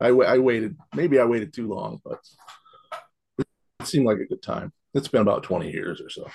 I 0.00 0.08
I 0.08 0.38
waited. 0.38 0.76
Maybe 0.94 1.18
I 1.18 1.24
waited 1.24 1.52
too 1.52 1.66
long, 1.68 2.00
but 2.04 2.20
it 3.38 3.86
seemed 3.86 4.06
like 4.06 4.18
a 4.18 4.26
good 4.26 4.42
time. 4.42 4.72
It's 4.94 5.08
been 5.08 5.22
about 5.22 5.42
twenty 5.42 5.70
years 5.70 6.00
or 6.00 6.08
so. 6.08 6.28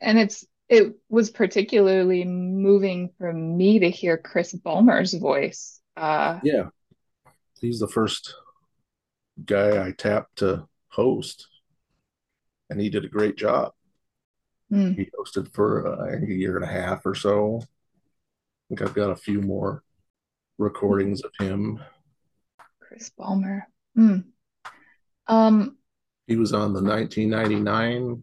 and 0.00 0.18
it's 0.18 0.44
it 0.72 0.94
was 1.10 1.28
particularly 1.28 2.24
moving 2.24 3.10
for 3.18 3.30
me 3.30 3.78
to 3.80 3.90
hear 3.90 4.16
Chris 4.16 4.54
Bulmer's 4.54 5.12
voice. 5.12 5.80
Uh, 5.98 6.40
Yeah, 6.42 6.68
he's 7.60 7.78
the 7.78 7.88
first 7.88 8.34
guy 9.44 9.86
I 9.86 9.92
tapped 9.92 10.36
to 10.38 10.66
host, 10.88 11.46
and 12.70 12.80
he 12.80 12.88
did 12.88 13.04
a 13.04 13.08
great 13.08 13.36
job. 13.36 13.72
mm, 14.72 14.96
He 14.96 15.10
hosted 15.20 15.52
for 15.52 15.86
uh, 15.86 16.06
I 16.06 16.18
think 16.18 16.30
a 16.30 16.34
year 16.34 16.56
and 16.56 16.64
a 16.64 16.72
half 16.72 17.04
or 17.04 17.14
so. 17.14 17.60
I 17.62 17.66
think 18.70 18.80
I've 18.80 18.94
got 18.94 19.10
a 19.10 19.16
few 19.16 19.42
more 19.42 19.82
recordings 20.56 21.20
of 21.20 21.32
him. 21.38 21.80
Chris 22.80 23.10
Bulmer. 23.10 23.68
Mm. 23.98 24.24
Um, 25.26 25.76
He 26.26 26.36
was 26.36 26.54
on 26.54 26.72
the 26.72 26.82
1999. 26.82 28.22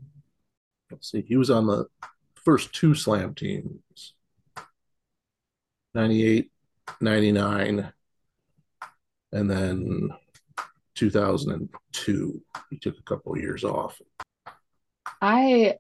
Let's 0.90 1.12
see, 1.12 1.22
he 1.22 1.38
was 1.38 1.52
on 1.52 1.68
the 1.68 1.86
first 2.44 2.74
two 2.74 2.94
slam 2.96 3.34
teams 3.36 4.14
98, 5.94 6.52
99, 7.02 7.92
and 9.32 9.50
then 9.50 10.10
2002. 10.96 12.42
He 12.70 12.78
took 12.78 12.98
a 13.00 13.04
couple 13.04 13.34
of 13.34 13.40
years 13.40 13.64
off. 13.64 14.00
I 15.22 15.76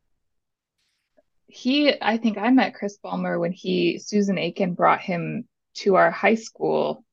he 1.47 1.93
I 2.01 2.17
think 2.17 2.37
I 2.37 2.49
met 2.51 2.75
Chris 2.75 2.97
Bulmer 2.97 3.39
when 3.39 3.51
he 3.51 3.99
Susan 3.99 4.37
Aiken 4.37 4.73
brought 4.73 5.01
him 5.01 5.47
to 5.75 5.95
our 5.95 6.11
high 6.11 6.35
school 6.35 7.03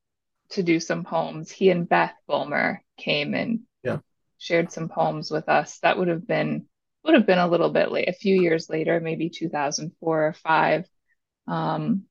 to 0.51 0.63
do 0.63 0.81
some 0.81 1.05
poems. 1.05 1.51
He 1.51 1.71
and 1.71 1.89
Beth 1.89 2.15
Bulmer 2.27 2.83
came 2.97 3.35
and 3.35 3.61
Yeah. 3.83 3.99
shared 4.39 4.73
some 4.73 4.89
poems 4.89 5.31
with 5.31 5.49
us. 5.49 5.79
That 5.81 5.99
would 5.99 6.09
have 6.09 6.27
been 6.27 6.67
would 7.07 7.15
have 7.15 7.27
been 7.27 7.39
a 7.39 7.49
little 7.49 7.71
bit 7.71 7.91
late, 7.91 8.09
a 8.09 8.13
few 8.13 8.41
years 8.41 8.69
later, 8.69 9.01
maybe 9.01 9.31
2004 9.31 10.27
or 10.27 10.33
five. 10.35 10.87
Um, 11.47 12.05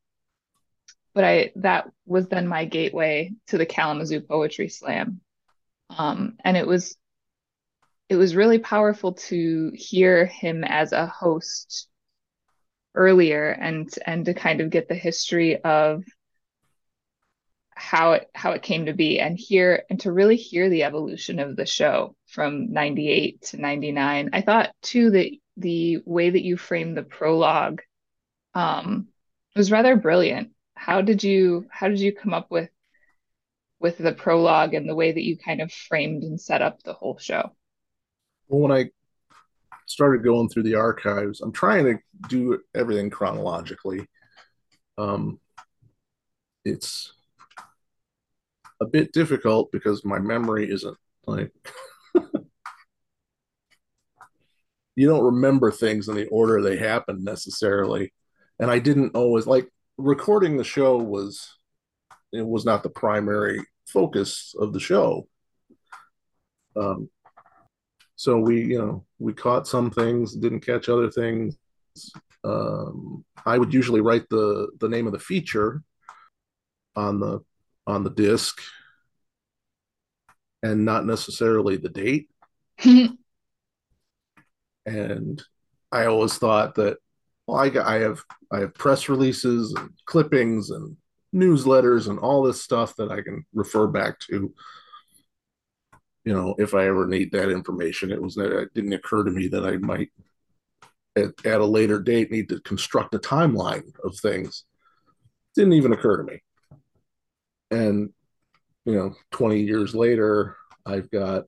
but 1.13 1.23
I 1.23 1.51
that 1.57 1.89
was 2.05 2.27
then 2.27 2.47
my 2.47 2.65
gateway 2.65 3.33
to 3.47 3.57
the 3.57 3.65
Kalamazoo 3.65 4.21
Poetry 4.21 4.69
Slam. 4.69 5.21
Um, 5.89 6.37
and 6.43 6.57
it 6.57 6.67
was 6.67 6.97
it 8.09 8.15
was 8.15 8.35
really 8.35 8.59
powerful 8.59 9.13
to 9.13 9.71
hear 9.73 10.25
him 10.25 10.63
as 10.63 10.91
a 10.91 11.07
host 11.07 11.87
earlier 12.93 13.49
and 13.49 13.89
and 14.05 14.25
to 14.25 14.33
kind 14.33 14.61
of 14.61 14.69
get 14.69 14.87
the 14.87 14.95
history 14.95 15.61
of 15.63 16.03
how 17.75 18.13
it 18.13 18.29
how 18.33 18.51
it 18.51 18.61
came 18.61 18.85
to 18.85 18.93
be 18.93 19.19
and 19.19 19.37
hear 19.37 19.83
and 19.89 19.99
to 19.99 20.11
really 20.11 20.37
hear 20.37 20.69
the 20.69 20.83
evolution 20.83 21.39
of 21.39 21.55
the 21.55 21.65
show 21.65 22.15
from 22.35 22.71
98 22.71 23.41
to 23.41 23.57
99 23.57 24.29
i 24.33 24.41
thought 24.41 24.71
too 24.81 25.09
that 25.11 25.31
the 25.57 25.99
way 26.05 26.29
that 26.29 26.43
you 26.43 26.57
framed 26.57 26.95
the 26.95 27.03
prologue 27.03 27.81
um 28.53 29.07
was 29.55 29.71
rather 29.71 29.95
brilliant. 29.95 30.51
How 30.75 31.01
did 31.01 31.23
you 31.23 31.65
how 31.71 31.87
did 31.87 31.99
you 31.99 32.13
come 32.13 32.33
up 32.33 32.51
with 32.51 32.69
with 33.79 33.97
the 33.97 34.13
prologue 34.13 34.73
and 34.73 34.87
the 34.87 34.95
way 34.95 35.11
that 35.11 35.23
you 35.23 35.37
kind 35.37 35.61
of 35.61 35.71
framed 35.71 36.23
and 36.23 36.39
set 36.39 36.61
up 36.61 36.83
the 36.83 36.93
whole 36.93 37.17
show? 37.17 37.55
Well, 38.47 38.61
when 38.61 38.71
I 38.71 38.89
started 39.85 40.23
going 40.23 40.49
through 40.49 40.63
the 40.63 40.75
archives, 40.75 41.41
I'm 41.41 41.51
trying 41.51 41.85
to 41.85 41.97
do 42.27 42.59
everything 42.73 43.09
chronologically. 43.09 44.07
Um, 44.97 45.39
it's 46.63 47.13
a 48.81 48.85
bit 48.85 49.13
difficult 49.13 49.71
because 49.71 50.03
my 50.03 50.19
memory 50.19 50.69
isn't 50.69 50.97
like 51.27 51.51
you 54.95 55.07
don't 55.07 55.23
remember 55.23 55.71
things 55.71 56.07
in 56.07 56.15
the 56.15 56.27
order 56.27 56.61
they 56.61 56.77
happen 56.77 57.23
necessarily. 57.23 58.13
And 58.59 58.71
I 58.71 58.79
didn't 58.79 59.15
always 59.15 59.45
like 59.45 59.69
recording 59.97 60.57
the 60.57 60.63
show 60.63 60.97
was 60.97 61.57
it 62.31 62.45
was 62.45 62.65
not 62.65 62.83
the 62.83 62.89
primary 62.89 63.59
focus 63.87 64.55
of 64.59 64.73
the 64.73 64.79
show. 64.79 65.27
Um, 66.75 67.09
so 68.15 68.39
we, 68.39 68.63
you 68.63 68.77
know, 68.77 69.05
we 69.19 69.33
caught 69.33 69.67
some 69.67 69.91
things, 69.91 70.35
didn't 70.35 70.65
catch 70.65 70.89
other 70.89 71.11
things. 71.11 71.57
Um, 72.43 73.25
I 73.45 73.57
would 73.57 73.73
usually 73.73 74.01
write 74.01 74.29
the 74.29 74.69
the 74.79 74.89
name 74.89 75.07
of 75.07 75.13
the 75.13 75.19
feature 75.19 75.81
on 76.95 77.19
the 77.19 77.39
on 77.87 78.03
the 78.03 78.09
disc 78.09 78.61
and 80.63 80.85
not 80.85 81.05
necessarily 81.05 81.77
the 81.77 81.89
date. 81.89 82.29
And 84.85 85.41
I 85.91 86.05
always 86.05 86.37
thought 86.37 86.75
that 86.75 86.97
well, 87.47 87.57
I 87.57 87.67
I 87.67 87.99
have 87.99 88.21
I 88.51 88.59
have 88.59 88.73
press 88.73 89.09
releases 89.09 89.73
and 89.73 89.91
clippings 90.05 90.69
and 90.69 90.97
newsletters 91.33 92.09
and 92.09 92.19
all 92.19 92.43
this 92.43 92.63
stuff 92.63 92.95
that 92.95 93.11
I 93.11 93.21
can 93.21 93.45
refer 93.53 93.87
back 93.87 94.19
to. 94.21 94.53
You 96.23 96.33
know, 96.33 96.55
if 96.57 96.73
I 96.73 96.87
ever 96.87 97.05
need 97.05 97.31
that 97.31 97.51
information, 97.51 98.11
it 98.11 98.21
was 98.21 98.35
that 98.35 98.51
it 98.51 98.73
didn't 98.73 98.93
occur 98.93 99.23
to 99.23 99.31
me 99.31 99.47
that 99.49 99.63
I 99.63 99.77
might 99.77 100.09
at, 101.15 101.45
at 101.45 101.61
a 101.61 101.65
later 101.65 101.99
date 101.99 102.31
need 102.31 102.49
to 102.49 102.59
construct 102.61 103.13
a 103.13 103.19
timeline 103.19 103.91
of 104.03 104.17
things. 104.17 104.65
Didn't 105.55 105.73
even 105.73 105.93
occur 105.93 106.17
to 106.17 106.23
me. 106.23 106.41
And 107.71 108.09
you 108.85 108.93
know, 108.95 109.15
20 109.31 109.61
years 109.61 109.95
later, 109.95 110.57
I've 110.85 111.09
got 111.09 111.45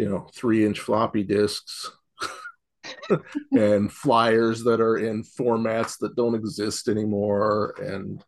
you 0.00 0.08
know, 0.08 0.26
three 0.32 0.64
inch 0.64 0.80
floppy 0.80 1.22
disks 1.22 1.90
and 3.52 3.92
flyers 3.92 4.64
that 4.64 4.80
are 4.80 4.96
in 4.96 5.22
formats 5.22 5.98
that 5.98 6.16
don't 6.16 6.34
exist 6.34 6.88
anymore. 6.88 7.74
And, 7.78 8.24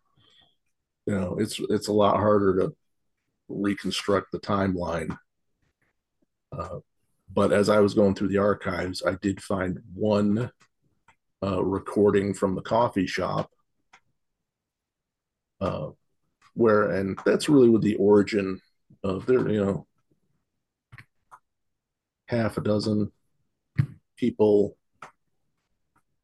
you 1.07 1.19
know, 1.19 1.38
it's, 1.41 1.59
it's 1.71 1.88
a 1.88 1.93
lot 1.95 2.17
harder 2.17 2.61
to 2.61 2.76
reconstruct 3.49 4.33
the 4.33 4.38
timeline. 4.38 5.17
Uh, 6.55 6.81
but 7.33 7.55
as 7.55 7.71
I 7.71 7.81
was 7.81 7.95
going 7.95 8.17
through 8.17 8.29
the 8.29 8.37
archives, 8.37 9.02
I 9.02 9.17
did 9.23 9.43
find 9.43 9.81
one 9.95 10.50
uh, 11.43 11.64
recording 11.64 12.35
from 12.35 12.55
the 12.55 12.61
coffee 12.61 13.07
shop 13.07 13.50
uh, 15.62 15.88
where, 16.52 16.91
and 16.91 17.19
that's 17.25 17.49
really 17.49 17.71
with 17.71 17.83
the 17.83 17.95
origin 17.95 18.61
of 19.02 19.25
their, 19.25 19.49
you 19.49 19.64
know, 19.64 19.87
half 22.33 22.57
a 22.57 22.62
dozen 22.62 23.12
people 24.17 24.77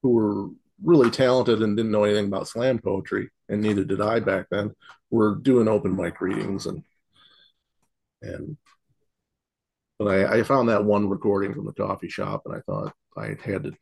who 0.03 0.11
were 0.11 0.49
really 0.83 1.11
talented 1.11 1.63
and 1.63 1.77
didn't 1.77 1.93
know 1.93 2.05
anything 2.05 2.27
about 2.27 2.49
slam 2.49 2.79
poetry, 2.79 3.31
and 3.49 3.61
neither 3.61 3.85
did 3.85 4.01
I 4.01 4.21
back 4.21 4.47
then, 4.51 4.75
were 5.11 5.35
doing 5.37 5.69
open 5.69 5.95
mic 5.95 6.21
readings 6.21 6.67
and 6.67 6.83
and 8.23 8.57
but 9.99 10.09
I, 10.09 10.39
I 10.39 10.43
found 10.43 10.69
that 10.69 10.85
one 10.85 11.09
recording 11.09 11.55
from 11.55 11.67
the 11.67 11.73
coffee 11.73 12.09
shop 12.09 12.43
and 12.47 12.55
I 12.55 12.61
thought 12.61 12.95
I 13.17 13.37
had 13.45 13.65
to 13.65 13.73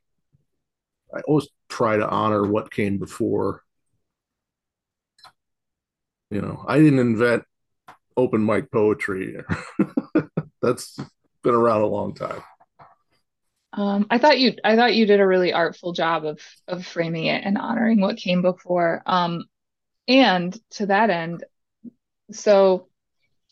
I 1.14 1.21
always 1.21 1.49
try 1.68 1.97
to 1.97 2.09
honor 2.09 2.47
what 2.47 2.73
came 2.73 2.99
before. 2.99 3.62
You 6.30 6.42
know, 6.42 6.64
I 6.66 6.78
didn't 6.78 6.99
invent 6.99 7.45
open 8.16 8.45
mic 8.45 8.71
poetry. 8.73 9.37
That's 10.62 10.99
been 11.47 11.55
around 11.55 11.83
a 11.83 11.87
long 11.87 12.12
time. 12.12 12.43
Um, 13.73 14.07
I 14.11 14.19
thought 14.19 14.41
you 14.41 14.55
I 14.65 14.75
thought 14.75 14.95
you 14.95 15.07
did 15.07 15.21
a 15.21 15.26
really 15.26 15.53
artful 15.53 15.93
job 15.93 16.25
of 16.25 16.41
of 16.67 16.87
framing 16.87 17.26
it 17.26 17.45
and 17.45 17.57
honoring 17.59 18.00
what 18.00 18.17
came 18.17 18.43
before. 18.43 19.03
Um, 19.07 19.45
and 20.09 20.59
to 20.73 20.87
that 20.87 21.11
end, 21.11 21.45
so 22.33 22.88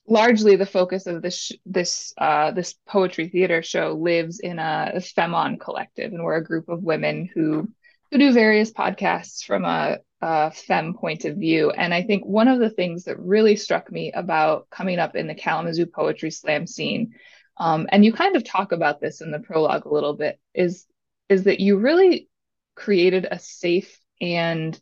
largely 0.07 0.57
the 0.57 0.67
focus 0.67 1.07
of 1.07 1.23
this 1.23 1.53
this 1.67 2.13
uh, 2.19 2.51
this 2.51 2.75
poetry 2.87 3.29
theater 3.29 3.63
show 3.63 3.93
lives 3.93 4.41
in 4.41 4.59
a 4.59 4.93
Femon 4.97 5.61
collective, 5.61 6.13
and 6.13 6.23
we're 6.23 6.37
a 6.37 6.45
group 6.45 6.69
of 6.69 6.83
women 6.83 7.29
who 7.33 7.69
who 8.11 8.19
do 8.19 8.33
various 8.33 8.73
podcasts 8.73 9.45
from 9.45 9.65
a, 9.65 9.99
a 10.21 10.51
fem 10.53 10.95
point 10.95 11.25
of 11.25 11.37
view. 11.37 11.71
And 11.71 11.93
I 11.93 12.03
think 12.03 12.25
one 12.25 12.49
of 12.49 12.61
the 12.61 12.71
things 12.71 13.05
that 13.05 13.19
really 13.19 13.57
struck 13.57 13.91
me 13.91 14.13
about 14.13 14.71
coming 14.71 14.99
up 14.99 15.17
in 15.17 15.27
the 15.27 15.35
Kalamazoo 15.35 15.87
poetry 15.87 16.31
slam 16.31 16.67
scene, 16.67 17.15
um, 17.57 17.87
and 17.91 18.05
you 18.05 18.13
kind 18.13 18.37
of 18.37 18.45
talk 18.45 18.73
about 18.73 19.01
this 19.01 19.21
in 19.21 19.31
the 19.31 19.39
prologue 19.39 19.87
a 19.87 19.93
little 19.93 20.15
bit, 20.15 20.39
is 20.55 20.87
is 21.29 21.45
that 21.45 21.61
you 21.61 21.79
really 21.79 22.29
created 22.75 23.27
a 23.31 23.39
safe 23.39 23.99
and 24.21 24.79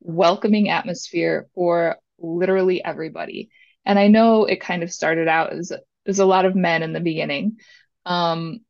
welcoming 0.00 0.68
atmosphere 0.68 1.48
for 1.54 1.96
literally 2.18 2.84
everybody. 2.84 3.50
And 3.84 3.98
I 3.98 4.08
know 4.08 4.44
it 4.44 4.60
kind 4.60 4.82
of 4.82 4.92
started 4.92 5.28
out 5.28 5.52
as, 5.52 5.72
as 6.06 6.18
a 6.18 6.24
lot 6.26 6.44
of 6.44 6.56
men 6.56 6.82
in 6.82 6.92
the 6.92 7.00
beginning. 7.00 7.58
Um, 8.04 8.60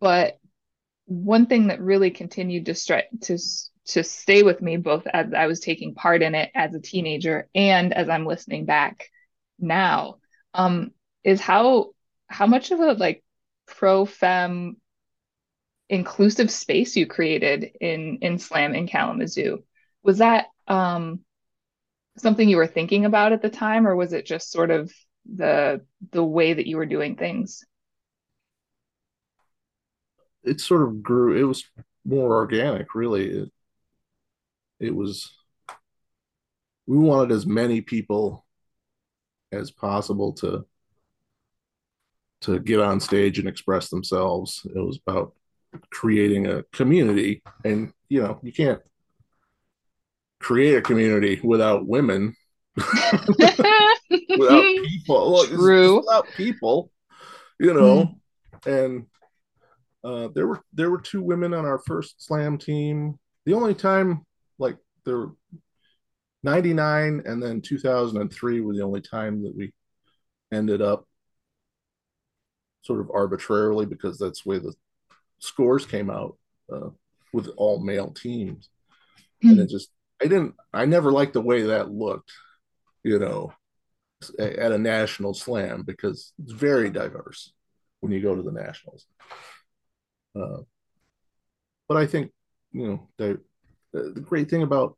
but 0.00 0.38
one 1.06 1.46
thing 1.46 1.68
that 1.68 1.80
really 1.80 2.10
continued 2.10 2.66
to 2.66 2.74
stretch 2.74 3.06
to 3.22 3.38
to 3.86 4.02
stay 4.02 4.42
with 4.42 4.60
me 4.60 4.76
both 4.76 5.06
as 5.06 5.32
I 5.32 5.46
was 5.46 5.60
taking 5.60 5.94
part 5.94 6.20
in 6.20 6.34
it 6.34 6.50
as 6.56 6.74
a 6.74 6.80
teenager 6.80 7.48
and 7.54 7.94
as 7.94 8.08
I'm 8.08 8.26
listening 8.26 8.64
back 8.64 9.08
now 9.60 10.16
um, 10.54 10.90
is 11.22 11.40
how 11.40 11.90
how 12.28 12.46
much 12.46 12.70
of 12.70 12.80
a 12.80 12.92
like 12.92 13.22
pro 13.66 14.04
fem 14.04 14.76
inclusive 15.88 16.50
space 16.50 16.96
you 16.96 17.06
created 17.06 17.70
in 17.80 18.18
in 18.22 18.38
slam 18.38 18.74
in 18.74 18.86
kalamazoo 18.86 19.62
was 20.02 20.18
that 20.18 20.46
um, 20.68 21.20
something 22.16 22.48
you 22.48 22.56
were 22.56 22.66
thinking 22.66 23.04
about 23.04 23.32
at 23.32 23.42
the 23.42 23.50
time 23.50 23.86
or 23.86 23.94
was 23.94 24.12
it 24.12 24.26
just 24.26 24.50
sort 24.50 24.70
of 24.70 24.92
the 25.32 25.80
the 26.12 26.24
way 26.24 26.54
that 26.54 26.66
you 26.66 26.76
were 26.76 26.86
doing 26.86 27.16
things 27.16 27.64
it 30.46 30.60
sort 30.60 30.82
of 30.82 31.02
grew. 31.02 31.36
It 31.36 31.42
was 31.42 31.64
more 32.04 32.36
organic, 32.36 32.94
really. 32.94 33.26
It, 33.26 33.52
it 34.78 34.94
was. 34.94 35.32
We 36.86 36.96
wanted 36.96 37.32
as 37.32 37.46
many 37.46 37.80
people 37.80 38.46
as 39.50 39.70
possible 39.72 40.32
to 40.34 40.64
to 42.42 42.58
get 42.58 42.80
on 42.80 43.00
stage 43.00 43.38
and 43.38 43.48
express 43.48 43.88
themselves. 43.88 44.62
It 44.64 44.78
was 44.78 44.98
about 45.06 45.32
creating 45.90 46.46
a 46.46 46.62
community, 46.72 47.42
and 47.64 47.92
you 48.08 48.22
know, 48.22 48.40
you 48.42 48.52
can't 48.52 48.80
create 50.38 50.76
a 50.76 50.82
community 50.82 51.40
without 51.42 51.86
women, 51.86 52.34
without 52.76 54.62
people. 54.62 55.46
True. 55.46 55.96
Without 55.98 56.26
people, 56.36 56.90
you 57.58 57.74
know, 57.74 58.14
mm. 58.64 58.84
and 58.84 59.06
uh, 60.04 60.28
there 60.34 60.46
were 60.46 60.62
there 60.72 60.90
were 60.90 61.00
two 61.00 61.22
women 61.22 61.52
on 61.52 61.64
our 61.64 61.78
first 61.78 62.24
slam 62.24 62.58
team. 62.58 63.18
The 63.44 63.54
only 63.54 63.74
time 63.74 64.24
like 64.58 64.76
there 65.04 65.18
were 65.18 65.32
99 66.42 67.22
and 67.26 67.42
then 67.42 67.60
2003 67.60 68.60
were 68.60 68.74
the 68.74 68.82
only 68.82 69.00
time 69.00 69.42
that 69.42 69.54
we 69.56 69.72
ended 70.52 70.80
up 70.80 71.06
sort 72.86 73.00
of 73.00 73.10
arbitrarily 73.12 73.86
because 73.86 74.18
that's 74.18 74.42
the 74.42 74.50
way 74.50 74.58
the 74.58 74.74
scores 75.38 75.84
came 75.84 76.10
out 76.10 76.36
uh, 76.72 76.90
with 77.32 77.48
all 77.56 77.80
male 77.80 78.10
teams. 78.10 78.70
Mm-hmm. 79.42 79.48
And 79.50 79.60
it 79.60 79.68
just 79.68 79.90
I 80.22 80.26
didn't 80.26 80.54
I 80.72 80.86
never 80.86 81.12
liked 81.12 81.34
the 81.34 81.40
way 81.40 81.62
that 81.62 81.90
looked, 81.90 82.32
you 83.02 83.18
know, 83.18 83.52
at 84.38 84.72
a 84.72 84.78
national 84.78 85.34
slam 85.34 85.82
because 85.82 86.32
it's 86.42 86.52
very 86.52 86.90
diverse 86.90 87.52
when 88.00 88.12
you 88.12 88.20
go 88.20 88.34
to 88.34 88.42
the 88.42 88.52
nationals. 88.52 89.06
Uh, 90.34 90.62
but 91.88 91.96
I 91.96 92.06
think 92.06 92.32
you 92.72 92.86
know 92.86 93.08
the 93.18 93.40
the 93.92 94.20
great 94.20 94.50
thing 94.50 94.62
about 94.62 94.96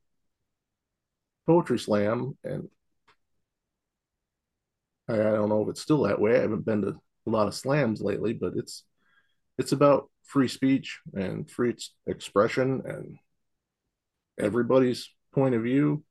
poetry 1.47 1.79
slam 1.79 2.37
and 2.45 2.69
I, 5.09 5.15
I 5.15 5.33
don't 5.33 5.49
know 5.49 5.63
if 5.63 5.69
it's 5.69 5.81
still 5.81 6.03
that 6.03 6.21
way. 6.21 6.37
I 6.37 6.43
haven't 6.43 6.67
been 6.67 6.83
to 6.83 6.97
a 7.29 7.31
lot 7.37 7.49
of 7.49 7.55
slams 7.55 8.01
lately, 8.01 8.33
but 8.33 8.55
it's 8.57 8.85
it's 9.59 9.73
about 9.73 10.11
free 10.25 10.49
speech 10.49 11.01
and 11.15 11.51
free 11.51 11.75
expression 12.07 12.83
and 12.85 13.19
everybody's 14.39 15.11
point 15.35 15.55
of 15.55 15.63
view 15.63 16.05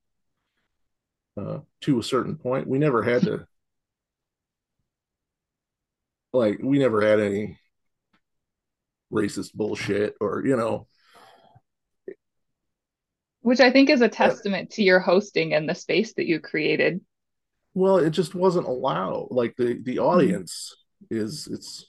uh, 1.40 1.60
to 1.82 2.00
a 2.00 2.04
certain 2.04 2.36
point. 2.36 2.68
We 2.68 2.78
never 2.78 3.04
had 3.04 3.22
to 3.24 3.48
like 6.34 6.60
we 6.62 6.80
never 6.80 7.02
had 7.02 7.20
any 7.20 7.58
racist 9.12 9.54
bullshit 9.54 10.16
or 10.20 10.44
you 10.46 10.56
know 10.56 10.88
which 13.42 13.62
i 13.62 13.72
think 13.72 13.90
is 13.90 14.02
a 14.02 14.10
testament 14.10 14.70
to 14.70 14.84
your 14.84 15.00
hosting 15.00 15.54
and 15.54 15.70
the 15.70 15.76
space 15.76 16.14
that 16.16 16.28
you 16.28 16.40
created 16.40 17.00
well 17.74 17.98
it 17.98 18.10
just 18.10 18.36
wasn't 18.36 18.68
allowed 18.68 19.28
like 19.32 19.56
the 19.56 19.80
the 19.84 20.00
audience 20.00 20.74
mm-hmm. 20.74 20.87
Is 21.10 21.48
it's 21.48 21.86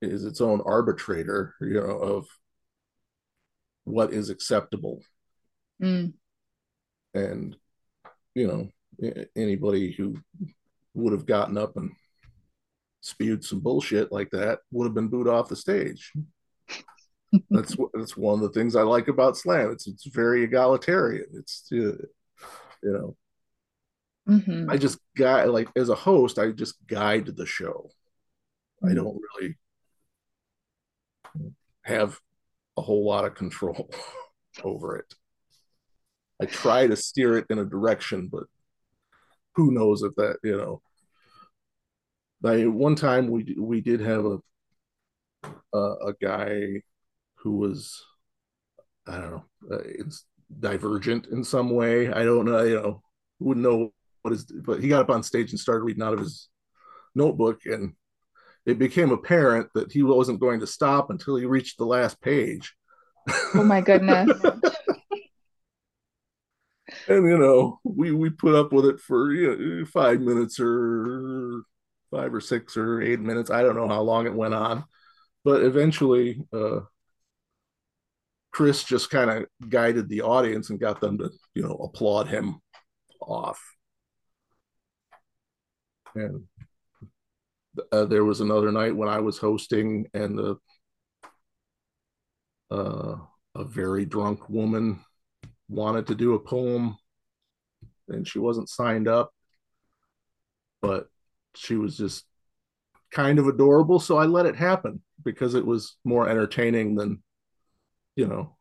is 0.00 0.24
its 0.24 0.40
own 0.40 0.60
arbitrator 0.66 1.54
you 1.60 1.74
know 1.74 1.98
of 1.98 2.26
what 3.84 4.12
is 4.12 4.30
acceptable 4.30 5.02
mm. 5.82 6.12
and 7.14 7.56
you 8.34 8.46
know 8.46 8.68
anybody 9.36 9.92
who 9.92 10.16
would 10.94 11.12
have 11.12 11.26
gotten 11.26 11.56
up 11.56 11.76
and 11.76 11.90
spewed 13.00 13.44
some 13.44 13.60
bullshit 13.60 14.12
like 14.12 14.30
that 14.30 14.60
would 14.70 14.84
have 14.84 14.94
been 14.94 15.08
booed 15.08 15.28
off 15.28 15.48
the 15.48 15.56
stage. 15.56 16.12
that's 17.50 17.76
that's 17.92 18.16
one 18.16 18.34
of 18.34 18.40
the 18.40 18.58
things 18.58 18.76
I 18.76 18.82
like 18.82 19.08
about 19.08 19.36
slam. 19.36 19.70
It's 19.70 19.86
it's 19.86 20.06
very 20.06 20.44
egalitarian. 20.44 21.26
It's 21.34 21.66
uh, 21.72 21.76
you 21.76 22.92
know, 22.92 23.16
mm-hmm. 24.28 24.70
I 24.70 24.76
just 24.76 24.98
guide 25.16 25.48
like 25.48 25.68
as 25.76 25.88
a 25.88 25.94
host, 25.94 26.38
I 26.38 26.50
just 26.50 26.74
guide 26.86 27.26
the 27.26 27.46
show. 27.46 27.90
Mm-hmm. 28.82 28.90
I 28.90 28.94
don't 28.94 29.20
really 29.34 29.58
have 31.82 32.18
a 32.76 32.82
whole 32.82 33.04
lot 33.04 33.24
of 33.24 33.34
control 33.34 33.90
over 34.64 34.96
it. 34.96 35.14
I 36.40 36.46
try 36.46 36.86
to 36.86 36.96
steer 36.96 37.38
it 37.38 37.46
in 37.50 37.58
a 37.58 37.64
direction, 37.64 38.28
but 38.30 38.44
who 39.54 39.70
knows 39.70 40.02
if 40.02 40.14
that 40.16 40.38
you 40.42 40.56
know 40.56 40.82
by 42.40 42.66
one 42.66 42.96
time 42.96 43.28
we 43.28 43.56
we 43.58 43.80
did 43.80 44.00
have 44.00 44.24
a 44.24 44.38
a, 45.72 45.78
a 45.78 46.12
guy 46.20 46.82
who 47.36 47.56
was 47.56 48.04
I 49.06 49.18
don't 49.18 49.30
know 49.30 49.44
uh, 49.70 49.82
it's 49.84 50.24
divergent 50.60 51.26
in 51.28 51.44
some 51.44 51.70
way. 51.70 52.12
I 52.12 52.24
don't 52.24 52.44
know, 52.44 52.62
you 52.62 52.74
know, 52.74 53.02
who 53.38 53.46
wouldn't 53.46 53.64
know 53.64 53.92
what 54.22 54.32
is, 54.32 54.44
but 54.44 54.80
he 54.80 54.88
got 54.88 55.02
up 55.02 55.10
on 55.10 55.22
stage 55.22 55.50
and 55.50 55.60
started 55.60 55.84
reading 55.84 56.02
out 56.02 56.14
of 56.14 56.20
his 56.20 56.48
notebook, 57.14 57.60
and 57.66 57.94
it 58.64 58.78
became 58.78 59.10
apparent 59.10 59.68
that 59.74 59.92
he 59.92 60.02
wasn't 60.02 60.40
going 60.40 60.60
to 60.60 60.66
stop 60.66 61.10
until 61.10 61.36
he 61.36 61.44
reached 61.44 61.78
the 61.78 61.84
last 61.84 62.20
page. 62.20 62.74
Oh 63.54 63.64
my 63.64 63.80
goodness. 63.80 64.30
and 67.08 67.26
you 67.26 67.38
know, 67.38 67.80
we 67.84 68.12
we 68.12 68.30
put 68.30 68.54
up 68.54 68.72
with 68.72 68.86
it 68.86 69.00
for 69.00 69.32
you 69.32 69.56
know, 69.56 69.84
five 69.84 70.20
minutes 70.20 70.58
or 70.60 71.62
five 72.10 72.32
or 72.34 72.40
six 72.40 72.76
or 72.76 73.00
eight 73.00 73.20
minutes. 73.20 73.50
I 73.50 73.62
don't 73.62 73.76
know 73.76 73.88
how 73.88 74.02
long 74.02 74.26
it 74.26 74.34
went 74.34 74.54
on, 74.54 74.84
but 75.44 75.62
eventually, 75.62 76.44
uh, 76.52 76.80
Chris 78.52 78.84
just 78.84 79.10
kind 79.10 79.30
of 79.30 79.46
guided 79.68 80.08
the 80.08 80.22
audience 80.22 80.70
and 80.70 80.78
got 80.78 81.00
them 81.00 81.18
to, 81.18 81.30
you 81.54 81.62
know, 81.62 81.74
applaud 81.76 82.28
him 82.28 82.60
off. 83.20 83.60
And 86.14 86.44
uh, 87.90 88.04
there 88.04 88.24
was 88.24 88.40
another 88.40 88.70
night 88.70 88.94
when 88.94 89.08
I 89.08 89.20
was 89.20 89.38
hosting, 89.38 90.06
and 90.14 90.38
the 90.38 90.56
uh, 92.70 93.16
a 93.54 93.64
very 93.64 94.04
drunk 94.04 94.48
woman 94.48 95.00
wanted 95.68 96.06
to 96.06 96.14
do 96.14 96.34
a 96.34 96.38
poem, 96.38 96.96
and 98.08 98.26
she 98.26 98.38
wasn't 98.38 98.68
signed 98.68 99.08
up, 99.08 99.32
but 100.80 101.08
she 101.54 101.76
was 101.76 101.96
just 101.96 102.24
kind 103.10 103.38
of 103.38 103.46
adorable. 103.46 104.00
So 104.00 104.16
I 104.16 104.24
let 104.24 104.46
it 104.46 104.56
happen 104.56 105.02
because 105.22 105.54
it 105.54 105.64
was 105.64 105.96
more 106.04 106.28
entertaining 106.28 106.94
than, 106.94 107.22
you 108.16 108.26
know. 108.26 108.56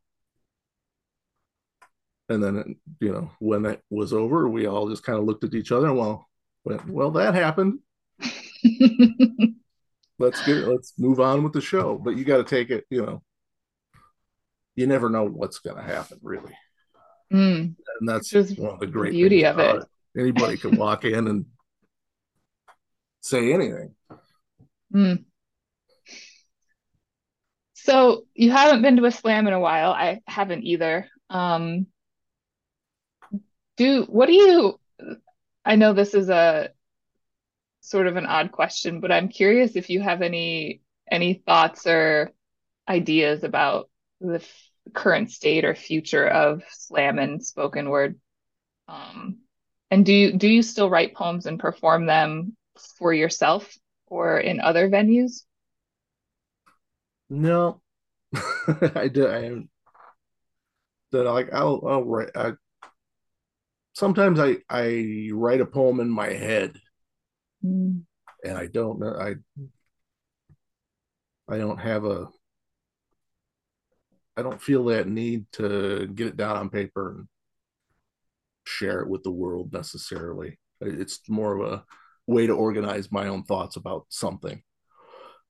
And 2.30 2.42
then, 2.42 2.76
you 3.02 3.12
know, 3.12 3.32
when 3.40 3.66
it 3.66 3.82
was 3.90 4.14
over, 4.14 4.48
we 4.48 4.66
all 4.66 4.90
just 4.90 5.04
kind 5.04 5.20
of 5.20 5.26
looked 5.26 5.44
at 5.44 5.54
each 5.54 5.72
other 5.72 5.92
well, 5.92 6.30
well, 6.66 7.12
that 7.12 7.34
happened. 7.34 7.80
let's 10.20 10.46
get 10.46 10.68
let's 10.68 10.94
move 10.98 11.20
on 11.20 11.44
with 11.44 11.54
the 11.54 11.62
show. 11.62 11.98
But 11.98 12.18
you 12.18 12.24
got 12.24 12.38
to 12.38 12.44
take 12.44 12.70
it, 12.70 12.86
you 12.90 13.06
know. 13.06 13.22
You 14.76 14.88
never 14.88 15.10
know 15.10 15.26
what's 15.26 15.60
going 15.60 15.76
to 15.76 15.84
happen, 15.84 16.20
really. 16.22 16.56
Mm. 17.32 17.76
And 18.00 18.10
that's 18.10 18.30
just 18.30 18.58
one 18.58 18.74
of 18.74 18.80
the 18.80 18.88
great 18.88 19.12
beauty 19.12 19.46
of 19.46 19.60
it. 19.60 19.76
it. 19.78 20.20
Anybody 20.20 20.58
can 20.58 20.76
walk 20.76 21.06
in 21.06 21.28
and 21.28 21.46
say 23.22 23.54
anything. 23.54 23.96
Mm. 24.94 25.26
So 27.74 28.26
you 28.34 28.52
haven't 28.52 28.82
been 28.82 28.98
to 28.98 29.06
a 29.06 29.12
slam 29.12 29.48
in 29.48 29.54
a 29.54 29.60
while. 29.60 29.92
I 29.92 30.22
haven't 30.28 30.64
either. 30.64 31.10
Um, 31.30 31.88
do 33.78 34.04
what 34.04 34.28
do 34.28 34.34
you, 34.34 34.80
I 35.66 35.76
know 35.76 35.94
this 35.94 36.14
is 36.14 36.30
a 36.30 36.72
sort 37.82 38.08
of 38.08 38.16
an 38.16 38.26
odd 38.26 38.52
question, 38.52 39.00
but 39.00 39.12
I'm 39.12 39.28
curious 39.30 39.76
if 39.76 39.90
you 39.90 40.02
have 40.02 40.22
any 40.22 40.82
any 41.10 41.34
thoughts 41.34 41.86
or 41.88 42.32
ideas 42.88 43.44
about 43.44 43.90
the 44.22 44.36
f- 44.36 44.70
current 44.94 45.32
state 45.32 45.66
or 45.66 45.76
future 45.76 46.28
of 46.28 46.64
slam 46.72 47.20
and 47.20 47.46
spoken 47.46 47.90
word. 47.90 48.20
Um, 48.88 49.40
and 49.92 50.06
do 50.06 50.14
you 50.14 50.34
do 50.34 50.48
you 50.50 50.64
still 50.64 50.90
write 50.90 51.16
poems 51.16 51.46
and 51.48 51.60
perform 51.60 52.06
them 52.08 52.58
for 53.00 53.14
yourself 53.14 53.74
or 54.08 54.40
in 54.40 54.60
other 54.62 54.90
venues? 54.90 55.44
No, 57.30 57.82
I 58.96 59.10
do. 59.10 59.28
I 59.28 59.46
am 59.46 59.70
that 61.12 61.24
like 61.24 61.54
I'll 61.54 61.82
I'll 61.88 62.04
write. 62.04 62.30
I, 62.36 62.54
sometimes 63.94 64.40
I 64.40 64.58
I 64.70 65.30
write 65.34 65.62
a 65.62 65.66
poem 65.66 66.00
in 66.00 66.10
my 66.10 66.30
head, 66.30 66.78
Mm. 67.64 68.06
and 68.44 68.58
I 68.58 68.68
don't 68.68 69.00
know. 69.00 69.14
I 69.16 69.36
I 71.48 71.58
don't 71.58 71.78
have 71.80 72.06
a. 72.06 72.28
I 74.38 74.42
don't 74.44 74.62
feel 74.62 74.86
that 74.86 75.08
need 75.08 75.46
to 75.54 76.08
get 76.08 76.28
it 76.28 76.38
down 76.38 76.56
on 76.56 76.70
paper 76.70 77.12
and 77.12 77.28
share 78.66 79.02
it 79.02 79.10
with 79.10 79.24
the 79.24 79.32
world 79.32 79.74
necessarily. 79.74 80.58
It's 80.80 81.20
more 81.30 81.58
of 81.60 81.72
a 81.74 81.86
way 82.28 82.48
to 82.48 82.54
organize 82.54 83.12
my 83.12 83.28
own 83.28 83.44
thoughts 83.44 83.76
about 83.76 84.06
something. 84.10 84.64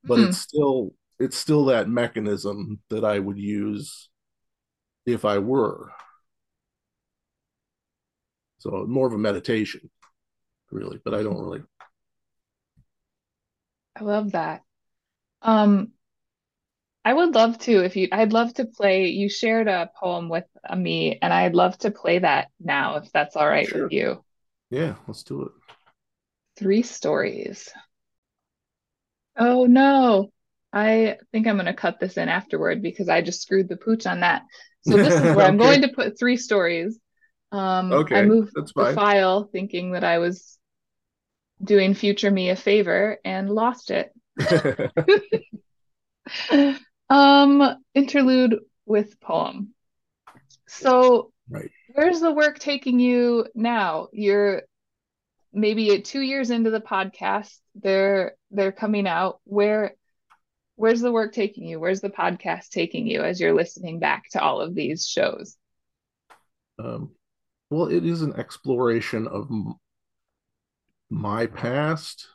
But 0.04 0.18
Hmm. 0.18 0.24
it's 0.26 0.38
still 0.38 0.94
it's 1.18 1.36
still 1.36 1.66
that 1.66 1.88
mechanism 1.88 2.80
that 2.90 3.04
I 3.04 3.18
would 3.18 3.38
use 3.38 4.10
if 5.06 5.24
I 5.24 5.38
were. 5.38 5.92
So 8.62 8.86
more 8.86 9.08
of 9.08 9.12
a 9.12 9.18
meditation, 9.18 9.90
really. 10.70 11.00
But 11.04 11.14
I 11.14 11.24
don't 11.24 11.40
really. 11.40 11.62
I 13.96 14.04
love 14.04 14.32
that. 14.32 14.62
Um, 15.42 15.90
I 17.04 17.12
would 17.12 17.34
love 17.34 17.58
to 17.60 17.84
if 17.84 17.96
you, 17.96 18.06
I'd 18.12 18.32
love 18.32 18.54
to 18.54 18.64
play, 18.64 19.08
you 19.08 19.28
shared 19.28 19.66
a 19.66 19.90
poem 19.98 20.28
with 20.28 20.44
uh, 20.64 20.76
me, 20.76 21.18
and 21.20 21.32
I'd 21.32 21.56
love 21.56 21.76
to 21.78 21.90
play 21.90 22.20
that 22.20 22.50
now, 22.60 22.98
if 22.98 23.10
that's 23.10 23.34
all 23.34 23.48
right 23.48 23.66
with 23.74 23.90
you. 23.90 24.24
Yeah, 24.70 24.94
let's 25.08 25.24
do 25.24 25.42
it. 25.42 25.52
Three 26.56 26.82
stories. 26.82 27.68
Oh 29.36 29.66
no. 29.66 30.30
I 30.72 31.18
think 31.32 31.48
I'm 31.48 31.56
going 31.56 31.66
to 31.66 31.74
cut 31.74 31.98
this 31.98 32.16
in 32.16 32.28
afterward 32.28 32.80
because 32.80 33.08
I 33.08 33.22
just 33.22 33.42
screwed 33.42 33.68
the 33.68 33.76
pooch 33.76 34.06
on 34.06 34.20
that. 34.20 34.42
So 34.82 34.96
this 34.96 35.12
is 35.12 35.20
where 35.36 35.46
I'm 35.46 35.58
going 35.58 35.82
to 35.82 35.88
put 35.88 36.16
three 36.16 36.36
stories. 36.36 36.98
Um, 37.52 37.92
I 37.92 38.22
moved 38.22 38.52
That's 38.54 38.72
the 38.74 38.92
file 38.94 39.44
thinking 39.44 39.92
that 39.92 40.04
I 40.04 40.18
was 40.18 40.58
doing 41.62 41.94
future 41.94 42.30
me 42.30 42.50
a 42.50 42.56
favor 42.56 43.18
and 43.24 43.50
lost 43.50 43.90
it. 43.90 44.12
Um, 47.12 47.76
interlude 47.94 48.58
with 48.86 49.20
poem. 49.20 49.74
So 50.66 51.30
right. 51.50 51.70
where's 51.92 52.20
the 52.20 52.32
work 52.32 52.58
taking 52.58 53.00
you 53.00 53.44
now? 53.54 54.08
You're 54.14 54.62
maybe 55.52 56.00
two 56.00 56.22
years 56.22 56.48
into 56.48 56.70
the 56.70 56.80
podcast. 56.80 57.54
They're 57.74 58.32
they're 58.50 58.72
coming 58.72 59.06
out. 59.06 59.40
Where 59.44 59.94
where's 60.76 61.02
the 61.02 61.12
work 61.12 61.34
taking 61.34 61.68
you? 61.68 61.78
Where's 61.78 62.00
the 62.00 62.08
podcast 62.08 62.70
taking 62.70 63.06
you 63.06 63.20
as 63.20 63.38
you're 63.38 63.52
listening 63.52 63.98
back 63.98 64.30
to 64.30 64.40
all 64.40 64.62
of 64.62 64.74
these 64.74 65.06
shows? 65.06 65.58
Um, 66.78 67.10
well, 67.72 67.86
it 67.86 68.04
is 68.04 68.20
an 68.20 68.34
exploration 68.36 69.26
of 69.26 69.50
my 71.08 71.46
past. 71.46 72.28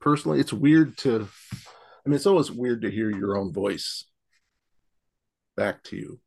Personally, 0.00 0.40
it's 0.40 0.52
weird 0.52 0.98
to. 0.98 1.28
I 1.54 2.08
mean, 2.08 2.16
it's 2.16 2.26
always 2.26 2.50
weird 2.50 2.82
to 2.82 2.90
hear 2.90 3.10
your 3.10 3.36
own 3.36 3.52
voice 3.52 4.04
back 5.56 5.84
to 5.84 5.96
you. 5.96 6.20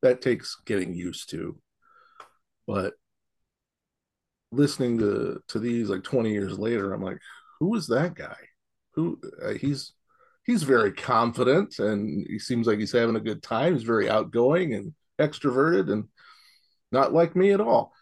That 0.00 0.22
takes 0.22 0.56
getting 0.64 0.94
used 0.94 1.28
to. 1.30 1.58
But 2.66 2.94
listening 4.50 4.98
to 4.98 5.42
to 5.48 5.58
these 5.58 5.90
like 5.90 6.04
20 6.04 6.32
years 6.32 6.58
later, 6.58 6.94
I'm 6.94 7.02
like, 7.02 7.18
who 7.60 7.74
is 7.74 7.88
that 7.88 8.14
guy? 8.14 8.36
Who 8.94 9.20
uh, 9.44 9.52
he's 9.52 9.92
he's 10.44 10.62
very 10.62 10.92
confident 10.92 11.78
and 11.78 12.26
he 12.26 12.38
seems 12.38 12.66
like 12.66 12.78
he's 12.78 12.92
having 12.92 13.16
a 13.16 13.20
good 13.20 13.42
time. 13.42 13.74
He's 13.74 13.82
very 13.82 14.08
outgoing 14.08 14.72
and 14.72 14.94
extroverted 15.20 15.92
and 15.92 16.04
not 16.92 17.12
like 17.12 17.36
me 17.36 17.52
at 17.52 17.60
all 17.60 17.92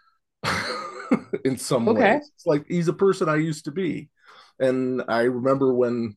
in 1.44 1.57
some 1.57 1.88
Okay. 1.88 1.92
ways. 1.92 2.31
It's 2.35 2.46
like 2.46 2.66
he's 2.68 2.88
a 2.88 2.92
person 2.92 3.29
I 3.29 3.37
used 3.37 3.64
to 3.66 3.70
be. 3.72 4.11
And 4.59 5.03
I 5.09 5.22
remember 5.22 5.72
when 5.74 6.16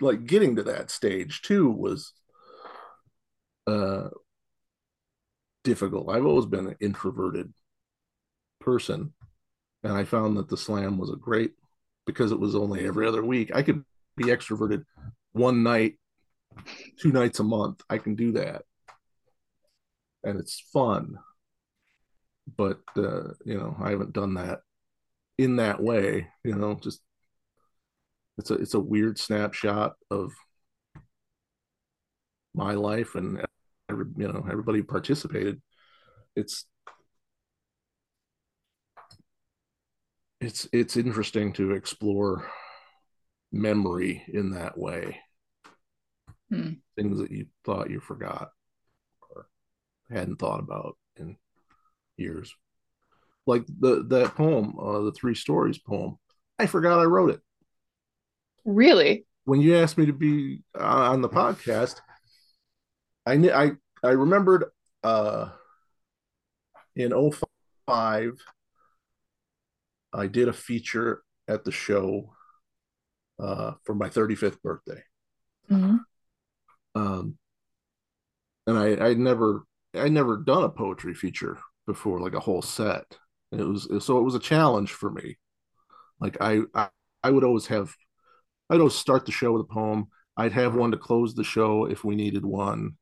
like 0.00 0.26
getting 0.26 0.56
to 0.56 0.62
that 0.64 0.90
stage 0.90 1.42
too 1.42 1.70
was 1.70 2.12
uh 3.66 4.08
difficult. 5.64 6.08
I've 6.10 6.26
always 6.26 6.46
been 6.46 6.66
an 6.68 6.76
introverted 6.80 7.52
person 8.60 9.12
and 9.82 9.92
I 9.92 10.04
found 10.04 10.36
that 10.36 10.48
the 10.48 10.56
slam 10.56 10.98
was 10.98 11.10
a 11.10 11.16
great 11.16 11.52
because 12.06 12.32
it 12.32 12.40
was 12.40 12.54
only 12.54 12.86
every 12.86 13.06
other 13.06 13.24
week. 13.24 13.50
I 13.54 13.62
could 13.62 13.84
be 14.16 14.26
extroverted 14.26 14.84
one 15.32 15.62
night, 15.62 15.94
two 17.00 17.12
nights 17.12 17.40
a 17.40 17.44
month. 17.44 17.82
I 17.88 17.98
can 17.98 18.14
do 18.14 18.32
that. 18.32 18.62
And 20.24 20.38
it's 20.38 20.60
fun. 20.72 21.18
But 22.56 22.80
uh, 22.96 23.34
you 23.44 23.58
know, 23.58 23.76
I 23.80 23.90
haven't 23.90 24.12
done 24.12 24.34
that 24.34 24.60
in 25.38 25.56
that 25.56 25.82
way, 25.82 26.28
you 26.44 26.56
know, 26.56 26.74
just 26.82 27.00
it's 28.38 28.50
a 28.50 28.54
it's 28.54 28.74
a 28.74 28.80
weird 28.80 29.18
snapshot 29.18 29.94
of 30.10 30.32
my 32.54 32.72
life 32.74 33.14
and 33.14 33.44
every, 33.90 34.06
you 34.16 34.28
know, 34.28 34.44
everybody 34.50 34.82
participated. 34.82 35.60
It's 36.36 36.66
it's 40.40 40.68
it's 40.72 40.96
interesting 40.96 41.52
to 41.54 41.72
explore 41.72 42.46
memory 43.52 44.24
in 44.28 44.50
that 44.50 44.76
way 44.78 45.20
Hmm. 46.50 46.74
things 46.96 47.18
that 47.18 47.30
you 47.30 47.46
thought 47.64 47.90
you 47.90 48.00
forgot 48.00 48.50
or 49.30 49.48
hadn't 50.10 50.38
thought 50.38 50.60
about 50.60 50.96
years 52.16 52.54
like 53.46 53.64
the 53.80 54.04
that 54.08 54.34
poem 54.34 54.74
uh, 54.78 55.00
the 55.02 55.12
three 55.12 55.34
stories 55.34 55.78
poem 55.78 56.16
i 56.58 56.66
forgot 56.66 56.98
i 57.00 57.04
wrote 57.04 57.30
it 57.30 57.40
Really? 58.64 59.24
when 59.44 59.60
you 59.60 59.76
asked 59.76 59.96
me 59.96 60.06
to 60.06 60.12
be 60.12 60.62
uh, 60.78 60.82
on 61.12 61.22
the 61.22 61.28
podcast 61.28 62.00
i 63.26 63.36
kn- 63.36 63.54
i 63.54 64.06
i 64.06 64.10
remembered 64.12 64.64
uh 65.04 65.50
in 66.96 67.12
'05, 67.12 68.32
i 70.12 70.26
did 70.26 70.48
a 70.48 70.52
feature 70.52 71.22
at 71.46 71.64
the 71.64 71.70
show 71.70 72.32
uh 73.38 73.72
for 73.84 73.94
my 73.94 74.08
35th 74.08 74.60
birthday 74.62 75.02
Mhm. 75.70 76.00
um 76.94 77.36
and 78.66 78.78
I 78.78 79.08
I 79.10 79.14
never 79.14 79.64
I 79.94 80.08
never 80.08 80.38
done 80.38 80.64
a 80.64 80.68
poetry 80.68 81.14
feature 81.14 81.58
before, 81.86 82.20
like 82.20 82.34
a 82.34 82.40
whole 82.40 82.62
set. 82.62 83.04
And 83.52 83.60
it 83.60 83.64
was 83.64 83.88
so 84.04 84.18
it 84.18 84.22
was 84.22 84.34
a 84.34 84.40
challenge 84.40 84.92
for 84.92 85.10
me. 85.10 85.36
Like 86.20 86.36
I 86.40 86.60
I, 86.74 86.88
I 87.22 87.30
would 87.30 87.44
always 87.44 87.66
have 87.66 87.94
I'd 88.68 88.80
always 88.80 88.94
start 88.94 89.26
the 89.26 89.32
show 89.32 89.52
with 89.52 89.62
a 89.62 89.72
poem. 89.72 90.08
I'd 90.36 90.52
have 90.52 90.74
one 90.74 90.90
to 90.90 90.96
close 90.96 91.34
the 91.34 91.44
show 91.44 91.86
if 91.86 92.04
we 92.04 92.16
needed 92.16 92.44
one. 92.44 92.96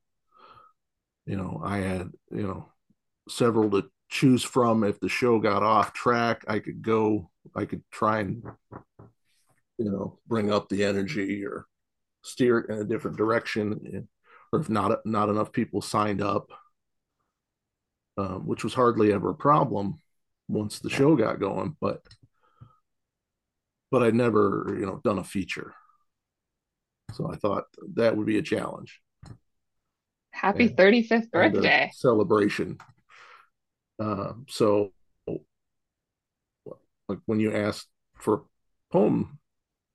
You 1.26 1.36
know, 1.36 1.60
I 1.64 1.78
had 1.78 2.10
you 2.30 2.42
know 2.42 2.68
several 3.28 3.70
to 3.70 3.88
choose 4.10 4.42
from. 4.42 4.84
If 4.84 5.00
the 5.00 5.08
show 5.08 5.38
got 5.38 5.62
off 5.62 5.92
track, 5.92 6.44
I 6.46 6.58
could 6.58 6.82
go. 6.82 7.30
I 7.54 7.64
could 7.64 7.82
try 7.90 8.20
and 8.20 8.42
you 9.78 9.90
know 9.90 10.18
bring 10.26 10.52
up 10.52 10.68
the 10.68 10.84
energy 10.84 11.44
or 11.44 11.66
steer 12.22 12.60
it 12.60 12.70
in 12.70 12.78
a 12.78 12.84
different 12.84 13.16
direction. 13.16 14.08
Or 14.52 14.60
if 14.60 14.68
not 14.68 15.04
not 15.04 15.30
enough 15.30 15.52
people 15.52 15.80
signed 15.80 16.22
up, 16.22 16.50
um, 18.16 18.46
which 18.46 18.64
was 18.64 18.74
hardly 18.74 19.12
ever 19.12 19.30
a 19.30 19.34
problem 19.34 20.00
once 20.48 20.78
the 20.78 20.90
show 20.90 21.16
got 21.16 21.40
going. 21.40 21.76
But 21.80 22.02
but 23.90 24.02
I'd 24.02 24.14
never 24.14 24.76
you 24.78 24.86
know 24.86 25.00
done 25.04 25.18
a 25.18 25.24
feature, 25.24 25.74
so 27.12 27.30
I 27.30 27.36
thought 27.36 27.64
that 27.94 28.16
would 28.16 28.26
be 28.26 28.38
a 28.38 28.42
challenge 28.42 29.00
Happy 30.30 30.66
and, 30.66 30.76
35th 30.76 31.30
birthday. 31.30 31.90
celebration. 31.94 32.78
Uh, 34.02 34.32
so 34.48 34.90
like 37.08 37.18
when 37.26 37.38
you 37.38 37.54
asked 37.54 37.88
for 38.16 38.34
a 38.34 38.40
poem 38.92 39.38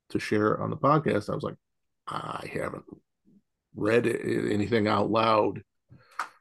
to 0.09 0.19
share 0.19 0.61
on 0.61 0.69
the 0.69 0.77
podcast, 0.77 1.29
I 1.29 1.35
was 1.35 1.43
like, 1.43 1.57
I 2.07 2.49
haven't 2.53 2.85
read 3.75 4.07
anything 4.07 4.87
out 4.87 5.11
loud. 5.11 5.61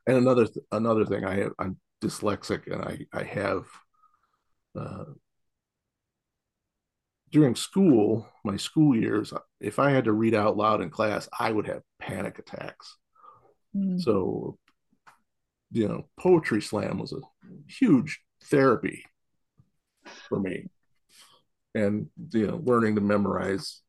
And 0.08 0.16
another 0.16 0.46
th- 0.46 0.66
another 0.72 1.04
thing, 1.04 1.24
I 1.24 1.36
have, 1.36 1.52
I'm 1.58 1.76
dyslexic, 2.02 2.72
and 2.72 2.82
I 2.82 3.06
I 3.12 3.22
have 3.24 3.66
uh, 4.74 5.04
during 7.30 7.54
school, 7.54 8.26
my 8.42 8.56
school 8.56 8.96
years, 8.96 9.34
if 9.60 9.78
I 9.78 9.90
had 9.90 10.04
to 10.04 10.12
read 10.12 10.34
out 10.34 10.56
loud 10.56 10.80
in 10.80 10.88
class, 10.88 11.28
I 11.38 11.52
would 11.52 11.66
have 11.66 11.82
panic 12.00 12.38
attacks. 12.38 12.96
Mm. 13.76 14.00
So, 14.00 14.58
you 15.72 15.88
know, 15.88 16.08
poetry 16.18 16.62
slam 16.62 16.98
was 16.98 17.12
a 17.12 17.20
huge 17.66 18.20
therapy 18.44 19.04
for 20.28 20.40
me. 20.40 20.68
And, 21.74 22.08
you 22.32 22.46
know, 22.46 22.62
learning 22.64 22.94
to 22.94 23.02
memorize 23.02 23.82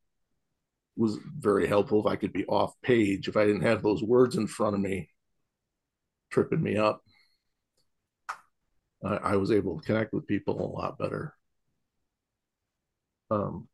was 0.96 1.18
very 1.38 1.66
helpful. 1.66 2.00
If 2.00 2.12
I 2.12 2.16
could 2.16 2.34
be 2.34 2.44
off 2.44 2.74
page, 2.82 3.26
if 3.26 3.38
I 3.38 3.46
didn't 3.46 3.62
have 3.62 3.82
those 3.82 4.02
words 4.02 4.36
in 4.36 4.46
front 4.46 4.74
of 4.74 4.82
me, 4.82 5.08
tripping 6.30 6.62
me 6.62 6.76
up, 6.76 7.02
I, 9.04 9.16
I 9.16 9.36
was 9.36 9.50
able 9.50 9.78
to 9.80 9.86
connect 9.86 10.12
with 10.12 10.26
people 10.26 10.60
a 10.60 10.66
lot 10.66 10.98
better. 10.98 11.34
Um, 13.30 13.68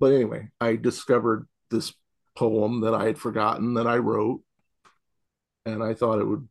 but 0.00 0.12
anyway, 0.12 0.50
I 0.60 0.76
discovered 0.76 1.48
this 1.70 1.92
poem 2.36 2.82
that 2.82 2.94
I 2.94 3.06
had 3.06 3.18
forgotten 3.18 3.74
that 3.74 3.86
I 3.86 3.96
wrote, 3.96 4.42
and 5.66 5.82
I 5.82 5.94
thought 5.94 6.20
it 6.20 6.26
would 6.26 6.48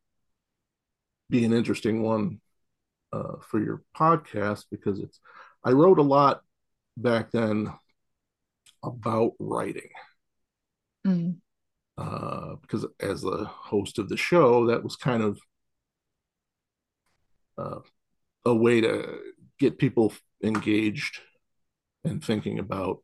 be 1.30 1.46
an 1.46 1.54
interesting 1.54 2.04
one 2.04 2.42
uh, 3.14 3.38
for 3.42 3.64
your 3.64 3.84
podcast 3.96 4.66
because 4.72 5.00
it's. 5.00 5.20
I 5.64 5.72
wrote 5.72 6.00
a 6.00 6.04
lot 6.04 6.42
back 6.96 7.32
then 7.32 7.74
about 8.84 9.34
writing. 9.40 9.90
Mm. 11.06 11.38
Uh, 11.98 12.56
because 12.62 12.86
as 13.00 13.22
the 13.22 13.46
host 13.46 13.98
of 13.98 14.08
the 14.08 14.18
show, 14.18 14.68
that 14.68 14.84
was 14.84 14.96
kind 14.96 15.24
of 15.24 15.40
uh, 17.58 17.80
a 18.46 18.54
way 18.54 18.82
to 18.82 19.20
get 19.60 19.80
people 19.80 20.14
engaged 20.44 21.20
and 22.04 22.24
thinking 22.24 22.60
about 22.60 23.00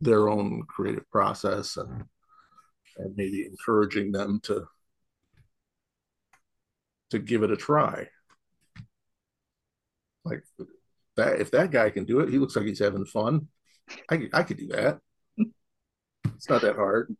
their 0.00 0.28
own 0.28 0.62
creative 0.68 1.10
process 1.10 1.76
and 1.76 2.04
and 2.98 3.16
maybe 3.16 3.44
encouraging 3.44 4.12
them 4.12 4.40
to 4.42 4.66
to 7.10 7.18
give 7.18 7.42
it 7.42 7.50
a 7.50 7.56
try. 7.56 8.06
Like 10.24 10.44
that 11.16 11.40
if 11.40 11.50
that 11.50 11.72
guy 11.72 11.90
can 11.90 12.04
do 12.04 12.20
it 12.20 12.28
he 12.28 12.38
looks 12.38 12.54
like 12.54 12.66
he's 12.66 12.78
having 12.78 13.06
fun. 13.06 13.48
I, 14.08 14.28
I 14.32 14.42
could 14.44 14.58
do 14.58 14.68
that. 14.68 15.00
It's 16.36 16.48
not 16.48 16.62
that 16.62 16.76
hard 16.76 17.16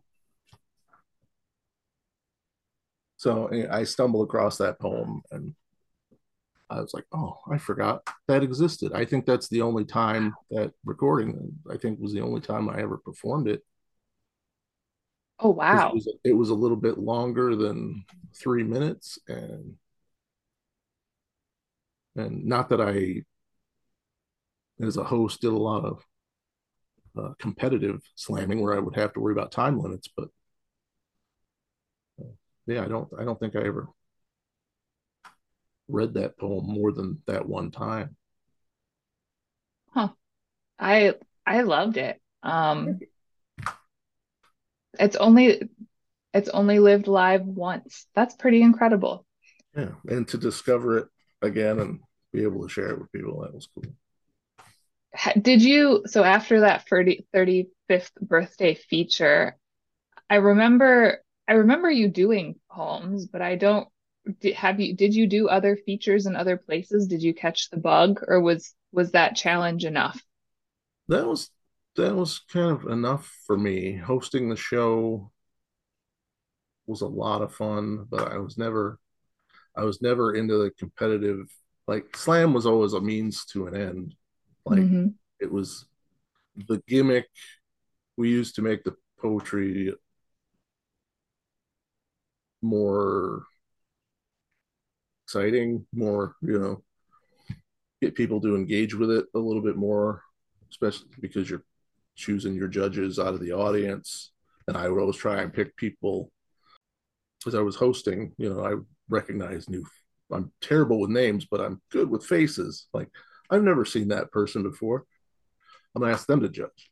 so 3.19 3.51
i 3.71 3.85
stumbled 3.85 4.27
across 4.27 4.57
that 4.57 4.81
poem 4.81 5.21
and 5.31 5.55
I 6.71 6.81
was 6.81 6.93
like, 6.93 7.07
oh, 7.13 7.39
I 7.51 7.57
forgot 7.59 8.07
that 8.27 8.43
existed. 8.43 8.93
I 8.93 9.05
think 9.05 9.25
that's 9.25 9.49
the 9.49 9.63
only 9.63 9.85
time 9.85 10.35
that 10.51 10.73
recording, 10.85 11.53
I 11.71 11.77
think, 11.77 11.99
was 11.99 12.13
the 12.13 12.21
only 12.21 12.41
time 12.41 12.69
I 12.69 12.81
ever 12.81 12.99
performed 12.99 13.49
it. 13.49 13.63
Oh 15.41 15.51
wow! 15.51 15.89
It 15.89 15.95
was, 15.95 16.09
it 16.25 16.33
was 16.33 16.51
a 16.51 16.55
little 16.55 16.77
bit 16.77 16.99
longer 16.99 17.55
than 17.57 18.05
three 18.35 18.65
minutes, 18.65 19.19
and 19.29 19.77
and 22.17 22.45
not 22.45 22.69
that 22.71 22.81
I, 22.81 23.23
as 24.85 24.97
a 24.97 25.05
host, 25.05 25.41
did 25.41 25.53
a 25.53 25.57
lot 25.57 25.85
of 25.85 26.05
uh, 27.17 27.33
competitive 27.39 28.03
slamming 28.17 28.61
where 28.61 28.75
I 28.75 28.81
would 28.81 28.97
have 28.97 29.13
to 29.15 29.21
worry 29.21 29.33
about 29.33 29.53
time 29.53 29.79
limits, 29.79 30.09
but 30.15 30.29
yeah, 32.69 32.85
I 32.85 32.89
don't, 32.89 33.09
I 33.19 33.25
don't 33.25 33.39
think 33.41 33.57
I 33.57 33.67
ever 33.67 33.89
read 35.89 36.15
that 36.15 36.39
poem 36.39 36.67
more 36.67 36.93
than 36.93 37.23
that 37.27 37.49
one 37.49 37.71
time. 37.71 38.15
Huh. 39.91 40.11
I 40.79 41.15
I 41.47 41.63
loved 41.63 41.97
it. 41.97 42.21
Um 42.43 43.01
it's 44.99 45.17
only 45.17 45.63
it's 46.35 46.49
only 46.51 46.79
lived 46.79 47.07
live 47.07 47.43
once. 47.47 48.07
That's 48.15 48.37
pretty 48.37 48.63
incredible. 48.63 49.25
Yeah, 49.77 49.93
and 50.09 50.29
to 50.29 50.39
discover 50.39 50.99
it 50.99 51.09
again 51.43 51.79
and 51.79 52.01
be 52.33 52.43
able 52.43 52.63
to 52.63 52.69
share 52.69 52.91
it 52.91 53.01
with 53.01 53.13
people 53.13 53.41
that 53.41 53.55
was 53.55 53.69
cool. 53.75 53.93
Did 55.41 55.63
you 55.63 56.03
so 56.07 56.23
after 56.23 56.61
that 56.61 56.87
30, 56.89 57.27
35th 57.35 58.13
birthday 58.21 58.75
feature, 58.75 59.57
I 60.29 60.37
remember 60.37 61.23
I 61.49 61.55
remember 61.55 61.91
you 61.91 62.09
doing 62.09 62.57
poems, 62.71 63.27
but 63.27 63.43
I 63.43 63.57
don't 63.57 63.89
did, 64.41 64.55
have 64.55 64.79
you 64.79 64.95
did 64.95 65.15
you 65.15 65.27
do 65.27 65.49
other 65.49 65.77
features 65.77 66.27
in 66.27 66.37
other 66.37 66.57
places? 66.57 67.07
Did 67.07 67.23
you 67.23 67.35
catch 67.35 67.71
the 67.71 67.79
bug 67.79 68.21
or 68.27 68.41
was 68.41 68.75
was 68.93 69.13
that 69.13 69.37
challenge 69.37 69.85
enough? 69.85 70.21
That 71.09 71.27
was 71.27 71.51
that 71.97 72.15
was 72.15 72.41
kind 72.53 72.71
of 72.71 72.85
enough 72.91 73.33
for 73.47 73.57
me. 73.57 73.97
Hosting 73.97 74.49
the 74.49 74.57
show 74.57 75.33
was 76.87 77.01
a 77.03 77.07
lot 77.07 77.43
of 77.43 77.55
fun 77.55 78.07
but 78.09 78.33
i 78.33 78.39
was 78.39 78.57
never 78.57 78.99
i 79.77 79.85
was 79.85 80.01
never 80.01 80.35
into 80.35 80.57
the 80.57 80.71
competitive 80.79 81.47
like 81.89 82.15
slam 82.15 82.53
was 82.53 82.67
always 82.67 82.93
a 82.93 83.01
means 83.01 83.47
to 83.47 83.67
an 83.67 83.75
end. 83.75 84.15
Like 84.65 84.81
mm-hmm. 84.81 85.09
it 85.41 85.51
was 85.51 85.87
the 86.69 86.83
gimmick 86.87 87.27
we 88.17 88.29
used 88.29 88.57
to 88.57 88.63
make 88.63 88.85
the 88.85 88.95
poetry 89.19 89.95
more 92.63 93.45
exciting, 95.27 95.87
more, 95.93 96.35
you 96.43 96.59
know, 96.59 96.83
get 98.01 98.15
people 98.15 98.41
to 98.41 98.57
engage 98.57 98.95
with 98.95 99.11
it 99.11 99.27
a 99.35 99.39
little 99.39 99.63
bit 99.63 99.77
more, 99.77 100.23
especially 100.71 101.09
because 101.21 101.51
you're 101.51 101.65
choosing 102.17 102.55
your 102.55 102.69
judges 102.69 103.19
out 103.19 103.35
of 103.35 103.41
the 103.41 103.53
audience. 103.53 104.33
And 104.67 104.77
I 104.77 104.89
would 104.89 105.01
always 105.01 105.17
try 105.17 105.43
and 105.43 105.53
pick 105.53 105.77
people 105.77 106.31
as 107.47 107.55
I 107.55 107.61
was 107.61 107.77
hosting, 107.77 108.33
you 108.37 108.53
know, 108.53 108.65
I 108.65 108.75
recognize 109.09 109.69
new 109.69 109.85
I'm 110.31 110.53
terrible 110.61 111.01
with 111.01 111.11
names, 111.11 111.47
but 111.51 111.61
I'm 111.61 111.81
good 111.91 112.11
with 112.11 112.25
faces. 112.25 112.87
Like 112.93 113.09
I've 113.51 113.63
never 113.63 113.85
seen 113.85 114.09
that 114.09 114.31
person 114.31 114.63
before. 114.63 115.05
I'm 115.95 116.03
gonna 116.03 116.13
ask 116.13 116.27
them 116.27 116.41
to 116.41 116.49
judge. 116.49 116.91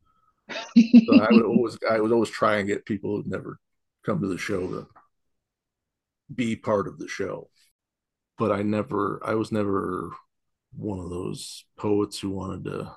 so 0.51 1.21
I 1.21 1.29
would 1.31 1.45
always 1.47 1.79
I 1.91 2.01
would 2.01 2.13
always 2.13 2.31
try 2.31 2.57
and 2.57 2.69
get 2.69 2.87
people 2.87 3.17
who'd 3.17 3.27
never 3.27 3.59
come 4.05 4.21
to 4.21 4.29
the 4.29 4.39
show 4.39 4.67
to 4.67 4.87
be 6.35 6.57
part 6.57 6.89
of 6.89 6.99
the 6.99 7.09
show 7.09 7.49
but 8.39 8.53
I 8.53 8.63
never, 8.63 9.21
I 9.25 9.35
was 9.35 9.51
never 9.51 10.11
one 10.77 10.99
of 10.99 11.11
those 11.11 11.65
poets 11.79 12.19
who 12.19 12.31
wanted 12.31 12.65
to 12.65 12.93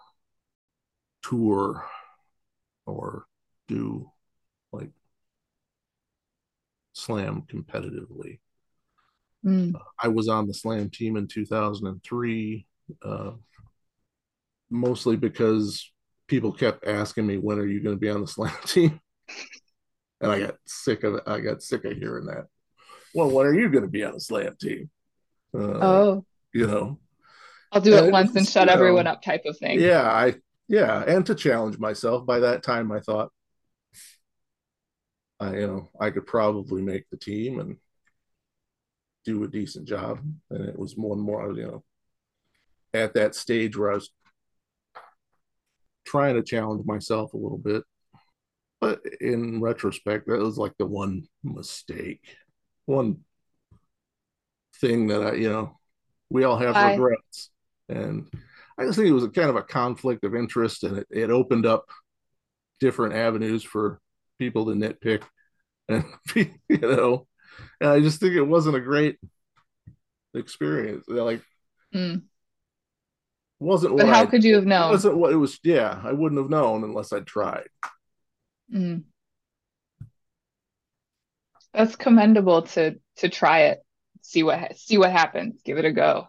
tour 1.23 1.85
or 2.85 3.25
do 3.67 4.11
like 4.71 4.89
slam 6.93 7.43
competitively. 7.51 8.39
Mm. 9.45 9.75
Uh, 9.75 9.79
I 10.01 10.09
was 10.09 10.27
on 10.27 10.47
the 10.47 10.53
slam 10.53 10.89
team 10.89 11.15
in 11.15 11.27
2003, 11.27 12.65
uh, 13.03 13.31
mostly 14.69 15.15
because 15.15 15.89
people 16.27 16.51
kept 16.51 16.85
asking 16.85 17.25
me, 17.25 17.37
when 17.37 17.59
are 17.59 17.65
you 17.65 17.81
going 17.81 17.95
to 17.95 17.99
be 17.99 18.09
on 18.09 18.21
the 18.21 18.27
slam 18.27 18.53
team? 18.65 18.99
and 20.19 20.31
I 20.31 20.39
got 20.39 20.55
sick 20.65 21.03
of 21.05 21.15
it. 21.15 21.23
I 21.25 21.39
got 21.39 21.63
sick 21.63 21.85
of 21.85 21.95
hearing 21.95 22.25
that. 22.25 22.47
Well, 23.13 23.31
when 23.31 23.45
are 23.47 23.53
you 23.53 23.69
going 23.69 23.83
to 23.83 23.89
be 23.89 24.03
on 24.03 24.13
the 24.13 24.19
slam 24.19 24.55
team? 24.59 24.89
Uh, 25.53 25.57
oh, 25.59 26.25
you 26.53 26.67
know, 26.67 26.99
I'll 27.71 27.81
do 27.81 27.95
it 27.95 28.11
once 28.11 28.35
and 28.35 28.47
shut 28.47 28.67
know, 28.67 28.73
everyone 28.73 29.07
up, 29.07 29.21
type 29.21 29.45
of 29.45 29.57
thing. 29.57 29.79
Yeah, 29.79 30.03
I 30.03 30.35
yeah, 30.67 31.03
and 31.07 31.25
to 31.25 31.35
challenge 31.35 31.79
myself. 31.79 32.25
By 32.25 32.39
that 32.39 32.63
time, 32.63 32.91
I 32.91 32.99
thought, 32.99 33.31
I 35.39 35.55
you 35.55 35.67
know, 35.67 35.89
I 35.99 36.11
could 36.11 36.27
probably 36.27 36.81
make 36.81 37.09
the 37.09 37.17
team 37.17 37.59
and 37.59 37.77
do 39.25 39.43
a 39.43 39.47
decent 39.47 39.87
job. 39.87 40.19
And 40.49 40.69
it 40.69 40.77
was 40.77 40.97
more 40.97 41.15
and 41.15 41.23
more, 41.23 41.51
you 41.53 41.63
know, 41.63 41.83
at 42.93 43.13
that 43.15 43.35
stage 43.35 43.77
where 43.77 43.91
I 43.91 43.95
was 43.95 44.11
trying 46.05 46.35
to 46.35 46.43
challenge 46.43 46.85
myself 46.85 47.33
a 47.33 47.37
little 47.37 47.57
bit. 47.57 47.83
But 48.81 49.01
in 49.19 49.61
retrospect, 49.61 50.27
that 50.27 50.39
was 50.39 50.57
like 50.57 50.73
the 50.79 50.85
one 50.85 51.27
mistake, 51.43 52.37
one 52.89 53.19
thing 54.81 55.07
that 55.07 55.21
I, 55.21 55.33
you 55.33 55.49
know, 55.49 55.77
we 56.29 56.43
all 56.43 56.57
have 56.57 56.75
regrets. 56.75 57.51
And 57.87 58.27
I 58.77 58.85
just 58.85 58.97
think 58.97 59.07
it 59.07 59.13
was 59.13 59.23
a 59.23 59.29
kind 59.29 59.49
of 59.49 59.55
a 59.55 59.63
conflict 59.63 60.23
of 60.23 60.35
interest 60.35 60.83
and 60.83 60.97
it, 60.97 61.07
it 61.11 61.29
opened 61.29 61.65
up 61.65 61.85
different 62.79 63.13
avenues 63.13 63.63
for 63.63 63.99
people 64.39 64.65
to 64.65 64.71
nitpick 64.71 65.23
and, 65.87 66.03
you 66.35 66.77
know, 66.77 67.27
and 67.79 67.89
I 67.91 67.99
just 67.99 68.19
think 68.19 68.33
it 68.33 68.43
wasn't 68.43 68.75
a 68.75 68.81
great 68.81 69.17
experience. 70.33 71.05
Like, 71.07 71.41
mm. 71.93 72.23
wasn't 73.59 73.97
but 73.97 74.07
how 74.07 74.23
I, 74.23 74.25
could 74.25 74.43
you 74.43 74.55
have 74.55 74.65
known? 74.65 74.91
Wasn't 74.91 75.17
what 75.17 75.33
it 75.33 75.37
was. 75.37 75.59
Yeah, 75.63 75.99
I 76.03 76.13
wouldn't 76.13 76.41
have 76.41 76.49
known 76.49 76.83
unless 76.83 77.13
I 77.13 77.19
tried. 77.19 77.67
Mm. 78.73 79.03
That's 81.73 81.95
commendable 81.95 82.63
to 82.63 82.99
to 83.17 83.29
try 83.29 83.61
it, 83.63 83.83
see 84.21 84.43
what 84.43 84.77
see 84.77 84.97
what 84.97 85.11
happens, 85.11 85.61
give 85.63 85.77
it 85.77 85.85
a 85.85 85.91
go, 85.91 86.27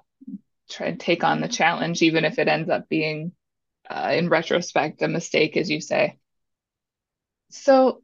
try 0.69 0.87
and 0.89 1.01
take 1.01 1.25
on 1.25 1.41
the 1.41 1.49
challenge, 1.49 2.03
even 2.03 2.25
if 2.25 2.39
it 2.39 2.49
ends 2.49 2.71
up 2.71 2.89
being, 2.89 3.33
uh, 3.89 4.13
in 4.15 4.29
retrospect, 4.29 5.03
a 5.03 5.09
mistake, 5.09 5.57
as 5.57 5.71
you 5.71 5.81
say. 5.81 6.19
So 7.51 8.03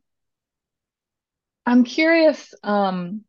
I'm 1.65 1.85
curious, 1.85 2.55
um, 2.63 3.23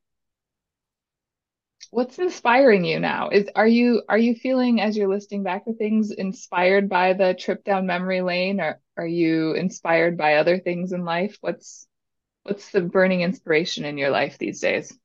what's 1.92 2.20
inspiring 2.20 2.86
you 2.86 3.00
now? 3.00 3.30
Is 3.30 3.50
are 3.56 3.68
you 3.68 4.04
are 4.10 4.18
you 4.18 4.36
feeling 4.36 4.82
as 4.82 4.96
you're 4.98 5.08
listing 5.08 5.44
back 5.44 5.66
the 5.66 5.74
things 5.74 6.12
inspired 6.12 6.90
by 6.90 7.14
the 7.14 7.34
trip 7.34 7.64
down 7.64 7.86
memory 7.86 8.22
lane, 8.22 8.60
or 8.60 8.80
are 8.96 9.08
you 9.08 9.54
inspired 9.54 10.18
by 10.18 10.36
other 10.36 10.60
things 10.60 10.92
in 10.92 11.06
life? 11.06 11.38
What's 11.42 11.88
what's 12.48 12.72
the 12.72 12.82
burning 12.82 13.22
inspiration 13.22 13.84
in 13.84 13.98
your 13.98 14.10
life 14.10 14.38
these 14.38 14.62
days? 14.62 14.98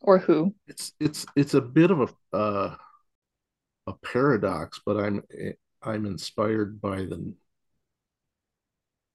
Or 0.00 0.18
who? 0.18 0.54
It's 0.66 0.92
it's 1.00 1.26
it's 1.36 1.54
a 1.54 1.60
bit 1.60 1.90
of 1.90 2.00
a 2.32 2.36
uh, 2.36 2.76
a 3.86 3.92
paradox, 4.02 4.80
but 4.86 4.96
I'm 4.96 5.22
I'm 5.82 6.06
inspired 6.06 6.80
by 6.80 6.98
the 6.98 7.34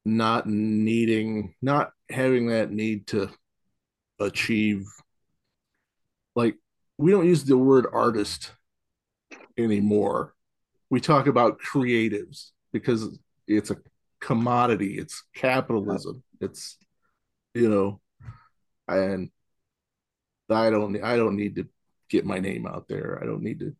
not 0.04 0.46
needing 0.48 1.56
not 1.62 1.92
having 2.12 2.48
that 2.48 2.72
need 2.72 3.08
to 3.08 3.32
achieve 4.20 4.86
like 6.36 6.56
we 6.98 7.12
don't 7.12 7.26
use 7.26 7.44
the 7.44 7.58
word 7.58 7.88
artist 7.92 8.52
anymore. 9.58 10.36
We 10.90 11.02
talk 11.02 11.26
about 11.26 11.60
creatives 11.60 12.52
because 12.72 13.18
it's 13.48 13.72
a 13.72 13.78
commodity, 14.22 14.98
it's 15.00 15.24
capitalism, 15.34 16.24
it's 16.40 16.78
you 17.56 17.70
know, 17.70 18.02
and 18.88 19.32
I 20.50 20.70
don't 20.70 21.02
I 21.04 21.16
don't 21.16 21.38
need 21.38 21.56
to 21.56 21.68
get 22.10 22.26
my 22.26 22.40
name 22.40 22.68
out 22.68 22.88
there. 22.88 23.20
I 23.22 23.26
don't 23.26 23.42
need 23.42 23.62
to 23.62 23.76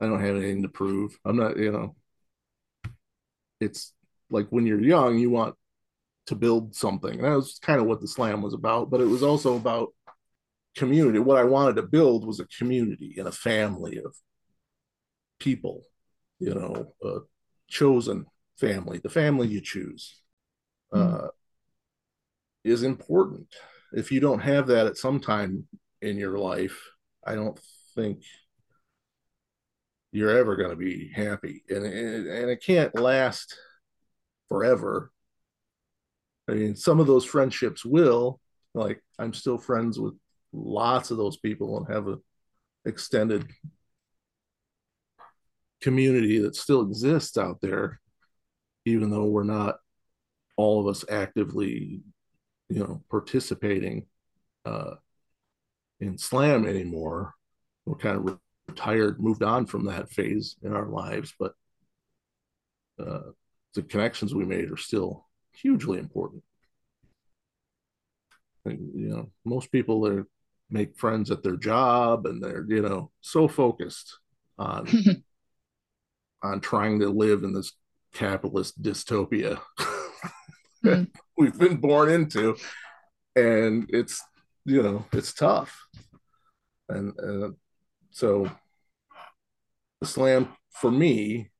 I 0.00 0.06
don't 0.06 0.20
have 0.20 0.36
anything 0.36 0.62
to 0.62 0.68
prove. 0.68 1.18
I'm 1.24 1.36
not, 1.36 1.56
you 1.56 1.70
know, 1.70 1.94
it's 3.60 3.92
like 4.30 4.48
when 4.50 4.66
you're 4.66 4.80
young, 4.80 5.18
you 5.18 5.30
want 5.30 5.54
to 6.26 6.34
build 6.34 6.74
something. 6.74 7.12
And 7.12 7.24
that 7.24 7.36
was 7.36 7.58
kind 7.62 7.80
of 7.80 7.86
what 7.86 8.00
the 8.00 8.08
slam 8.08 8.42
was 8.42 8.52
about, 8.52 8.90
but 8.90 9.00
it 9.00 9.06
was 9.06 9.22
also 9.22 9.56
about 9.56 9.94
community. 10.76 11.18
What 11.18 11.38
I 11.38 11.44
wanted 11.44 11.76
to 11.76 11.82
build 11.82 12.26
was 12.26 12.40
a 12.40 12.46
community 12.46 13.14
and 13.18 13.28
a 13.28 13.32
family 13.32 13.98
of 13.98 14.14
people, 15.38 15.82
you 16.38 16.54
know, 16.54 16.92
a 17.02 17.20
chosen 17.68 18.26
family, 18.58 18.98
the 18.98 19.08
family 19.08 19.48
you 19.48 19.60
choose 19.60 20.20
mm. 20.92 21.24
uh, 21.24 21.28
is 22.66 22.82
important. 22.82 23.46
If 23.92 24.10
you 24.10 24.20
don't 24.20 24.40
have 24.40 24.66
that 24.66 24.86
at 24.86 24.96
some 24.96 25.20
time 25.20 25.66
in 26.02 26.16
your 26.16 26.38
life, 26.38 26.82
I 27.24 27.34
don't 27.34 27.58
think 27.94 28.22
you're 30.12 30.36
ever 30.36 30.56
going 30.56 30.70
to 30.70 30.76
be 30.76 31.10
happy. 31.14 31.62
And, 31.68 31.84
and, 31.84 32.26
and 32.26 32.50
it 32.50 32.62
can't 32.62 32.98
last 32.98 33.56
forever. 34.48 35.10
I 36.48 36.52
mean, 36.52 36.76
some 36.76 37.00
of 37.00 37.06
those 37.06 37.24
friendships 37.24 37.84
will, 37.84 38.40
like, 38.74 39.02
I'm 39.18 39.32
still 39.32 39.58
friends 39.58 39.98
with 39.98 40.14
lots 40.52 41.10
of 41.10 41.16
those 41.16 41.36
people 41.36 41.76
and 41.78 41.88
have 41.94 42.08
a 42.08 42.18
extended 42.84 43.46
community 45.80 46.38
that 46.38 46.56
still 46.56 46.82
exists 46.82 47.36
out 47.36 47.60
there, 47.60 48.00
even 48.84 49.10
though 49.10 49.24
we're 49.24 49.42
not 49.42 49.76
all 50.56 50.80
of 50.80 50.86
us 50.86 51.04
actively, 51.10 52.00
you 52.68 52.80
know, 52.80 53.02
participating 53.10 54.06
uh, 54.64 54.94
in 56.00 56.18
slam 56.18 56.66
anymore. 56.66 57.34
We're 57.84 57.96
kind 57.96 58.16
of 58.16 58.38
retired, 58.68 59.20
moved 59.20 59.42
on 59.42 59.66
from 59.66 59.84
that 59.86 60.10
phase 60.10 60.56
in 60.62 60.74
our 60.74 60.86
lives, 60.86 61.32
but 61.38 61.52
uh, 62.98 63.30
the 63.74 63.82
connections 63.82 64.34
we 64.34 64.44
made 64.44 64.70
are 64.70 64.76
still 64.76 65.26
hugely 65.52 65.98
important. 65.98 66.42
And, 68.64 68.90
you 68.94 69.08
know, 69.08 69.30
most 69.44 69.70
people 69.70 70.06
are 70.06 70.26
make 70.70 70.96
friends 70.96 71.30
at 71.30 71.42
their 71.42 71.56
job 71.56 72.26
and 72.26 72.42
they're 72.42 72.64
you 72.68 72.82
know 72.82 73.10
so 73.20 73.46
focused 73.46 74.18
on 74.58 74.88
on 76.42 76.60
trying 76.60 76.98
to 77.00 77.08
live 77.08 77.44
in 77.44 77.52
this 77.52 77.72
capitalist 78.12 78.80
dystopia 78.82 79.60
mm. 80.84 81.08
we've 81.38 81.58
been 81.58 81.76
born 81.76 82.10
into 82.10 82.56
and 83.34 83.86
it's 83.90 84.22
you 84.64 84.82
know 84.82 85.04
it's 85.12 85.32
tough 85.32 85.86
and 86.88 87.12
uh, 87.20 87.50
so 88.10 88.50
the 90.00 90.06
slam 90.06 90.48
for 90.70 90.90
me 90.90 91.50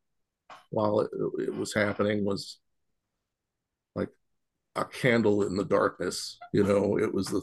while 0.70 1.00
it, 1.00 1.10
it 1.38 1.54
was 1.54 1.74
happening 1.74 2.24
was 2.24 2.58
like 3.94 4.10
a 4.74 4.84
candle 4.84 5.42
in 5.42 5.56
the 5.56 5.64
darkness 5.64 6.38
you 6.52 6.64
know 6.64 6.98
it 6.98 7.12
was 7.12 7.26
the 7.28 7.42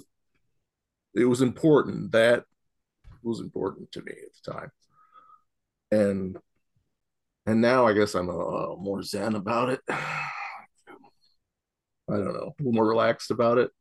it 1.15 1.25
was 1.25 1.41
important. 1.41 2.11
That 2.11 2.45
was 3.23 3.39
important 3.39 3.91
to 3.93 4.01
me 4.01 4.11
at 4.11 4.43
the 4.43 4.51
time. 4.51 4.71
And 5.91 6.37
and 7.45 7.61
now 7.61 7.85
I 7.85 7.93
guess 7.93 8.15
I'm 8.15 8.29
a, 8.29 8.37
a 8.37 8.77
more 8.77 9.03
zen 9.03 9.35
about 9.35 9.69
it. 9.69 9.81
I 12.09 12.15
don't 12.15 12.33
know, 12.33 12.53
a 12.57 12.63
little 12.63 12.73
more 12.73 12.87
relaxed 12.87 13.31
about 13.31 13.57
it. 13.57 13.71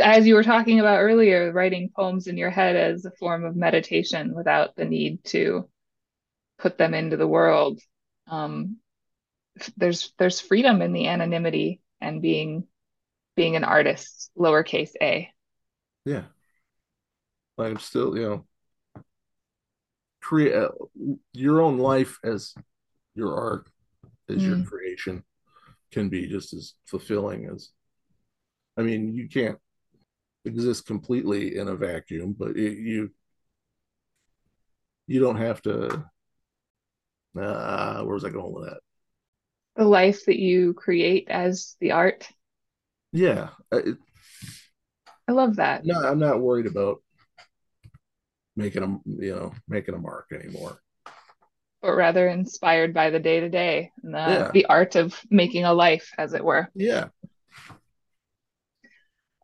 As 0.00 0.26
you 0.26 0.34
were 0.34 0.42
talking 0.42 0.80
about 0.80 1.00
earlier, 1.00 1.52
writing 1.52 1.90
poems 1.94 2.26
in 2.26 2.36
your 2.36 2.50
head 2.50 2.76
as 2.76 3.04
a 3.04 3.10
form 3.12 3.44
of 3.44 3.56
meditation 3.56 4.34
without 4.34 4.74
the 4.76 4.84
need 4.84 5.24
to 5.24 5.68
put 6.58 6.78
them 6.78 6.94
into 6.94 7.16
the 7.16 7.26
world. 7.26 7.80
Um, 8.26 8.78
there's 9.76 10.12
there's 10.18 10.40
freedom 10.40 10.80
in 10.80 10.92
the 10.92 11.08
anonymity 11.08 11.80
and 12.00 12.22
being 12.22 12.64
being 13.36 13.56
an 13.56 13.64
artist, 13.64 14.30
lowercase 14.38 14.92
a 15.00 15.30
yeah 16.04 16.22
i'm 17.58 17.78
still 17.78 18.16
you 18.16 18.22
know 18.22 18.44
create 20.20 20.54
uh, 20.54 20.68
your 21.32 21.60
own 21.60 21.78
life 21.78 22.18
as 22.24 22.54
your 23.14 23.34
art 23.36 23.68
as 24.28 24.36
mm. 24.36 24.48
your 24.48 24.66
creation 24.66 25.22
can 25.92 26.08
be 26.08 26.26
just 26.26 26.52
as 26.52 26.74
fulfilling 26.86 27.48
as 27.52 27.70
i 28.76 28.82
mean 28.82 29.14
you 29.14 29.28
can't 29.28 29.58
exist 30.44 30.86
completely 30.86 31.56
in 31.56 31.68
a 31.68 31.76
vacuum 31.76 32.34
but 32.36 32.56
it, 32.56 32.78
you 32.78 33.10
you 35.06 35.20
don't 35.20 35.36
have 35.36 35.62
to 35.62 36.04
uh 37.40 38.02
where 38.02 38.14
was 38.14 38.24
i 38.24 38.30
going 38.30 38.52
with 38.52 38.64
that 38.64 38.80
the 39.76 39.84
life 39.84 40.24
that 40.26 40.38
you 40.38 40.74
create 40.74 41.28
as 41.30 41.76
the 41.80 41.92
art 41.92 42.28
yeah 43.12 43.50
it, 43.70 43.96
I 45.28 45.32
love 45.32 45.56
that. 45.56 45.84
No, 45.84 45.98
I'm 45.98 46.18
not 46.18 46.40
worried 46.40 46.66
about 46.66 47.02
making 48.56 48.82
a 48.82 49.00
you 49.22 49.34
know 49.34 49.52
making 49.68 49.94
a 49.94 49.98
mark 49.98 50.30
anymore. 50.32 50.78
But 51.82 51.96
rather 51.96 52.28
inspired 52.28 52.94
by 52.94 53.10
the 53.10 53.18
day 53.18 53.40
to 53.40 53.48
day 53.48 53.90
and 54.04 54.14
the, 54.14 54.18
yeah. 54.18 54.50
the 54.52 54.66
art 54.66 54.94
of 54.94 55.20
making 55.30 55.64
a 55.64 55.74
life, 55.74 56.12
as 56.16 56.32
it 56.32 56.44
were. 56.44 56.68
Yeah. 56.74 57.08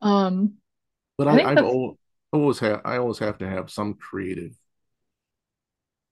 Um, 0.01 0.55
but 1.17 1.27
I, 1.27 1.41
I 1.41 1.51
I've 1.51 1.97
always 2.33 2.61
have 2.61 2.83
I 2.85 2.99
always 2.99 3.19
have 3.19 3.39
to 3.39 3.49
have 3.49 3.71
some 3.71 3.95
creative 3.95 4.53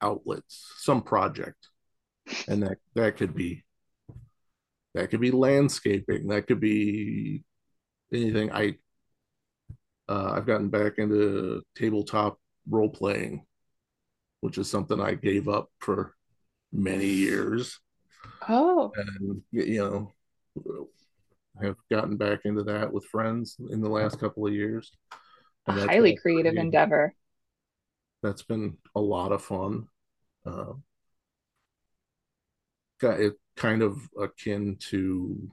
outlets, 0.02 0.72
some 0.78 1.02
project, 1.02 1.68
and 2.48 2.64
that 2.64 2.78
that 2.94 3.16
could 3.16 3.34
be 3.34 3.62
that 4.94 5.10
could 5.10 5.20
be 5.20 5.30
landscaping, 5.30 6.26
that 6.28 6.48
could 6.48 6.58
be 6.58 7.44
anything. 8.12 8.50
I 8.50 8.78
uh, 10.08 10.32
I've 10.34 10.46
gotten 10.46 10.70
back 10.70 10.98
into 10.98 11.62
tabletop 11.76 12.40
role 12.68 12.88
playing, 12.88 13.46
which 14.40 14.58
is 14.58 14.68
something 14.68 15.00
I 15.00 15.14
gave 15.14 15.48
up 15.48 15.70
for 15.78 16.15
many 16.72 17.06
years. 17.06 17.80
Oh, 18.48 18.92
and 18.96 19.42
you 19.50 19.78
know, 19.78 20.90
have 21.62 21.76
gotten 21.90 22.16
back 22.16 22.40
into 22.44 22.62
that 22.64 22.92
with 22.92 23.04
friends 23.06 23.56
in 23.70 23.80
the 23.80 23.88
last 23.88 24.18
couple 24.18 24.46
of 24.46 24.52
years. 24.52 24.90
A 25.66 25.72
highly 25.72 26.16
creative 26.16 26.52
pretty, 26.52 26.66
endeavor. 26.66 27.14
That's 28.22 28.42
been 28.42 28.76
a 28.94 29.00
lot 29.00 29.32
of 29.32 29.42
fun. 29.42 29.88
Uh, 30.44 30.74
got 33.00 33.20
it 33.20 33.34
kind 33.56 33.82
of 33.82 33.98
akin 34.20 34.76
to 34.78 35.50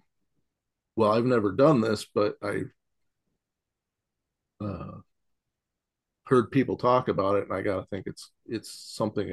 well 0.96 1.12
i've 1.12 1.26
never 1.26 1.52
done 1.52 1.82
this 1.82 2.06
but 2.14 2.36
i 2.42 2.62
uh, 4.62 5.00
heard 6.26 6.52
people 6.52 6.78
talk 6.78 7.08
about 7.08 7.36
it, 7.36 7.44
and 7.44 7.54
I 7.54 7.62
gotta 7.62 7.86
think 7.86 8.08
it's 8.08 8.32
it's 8.46 8.70
something 8.96 9.30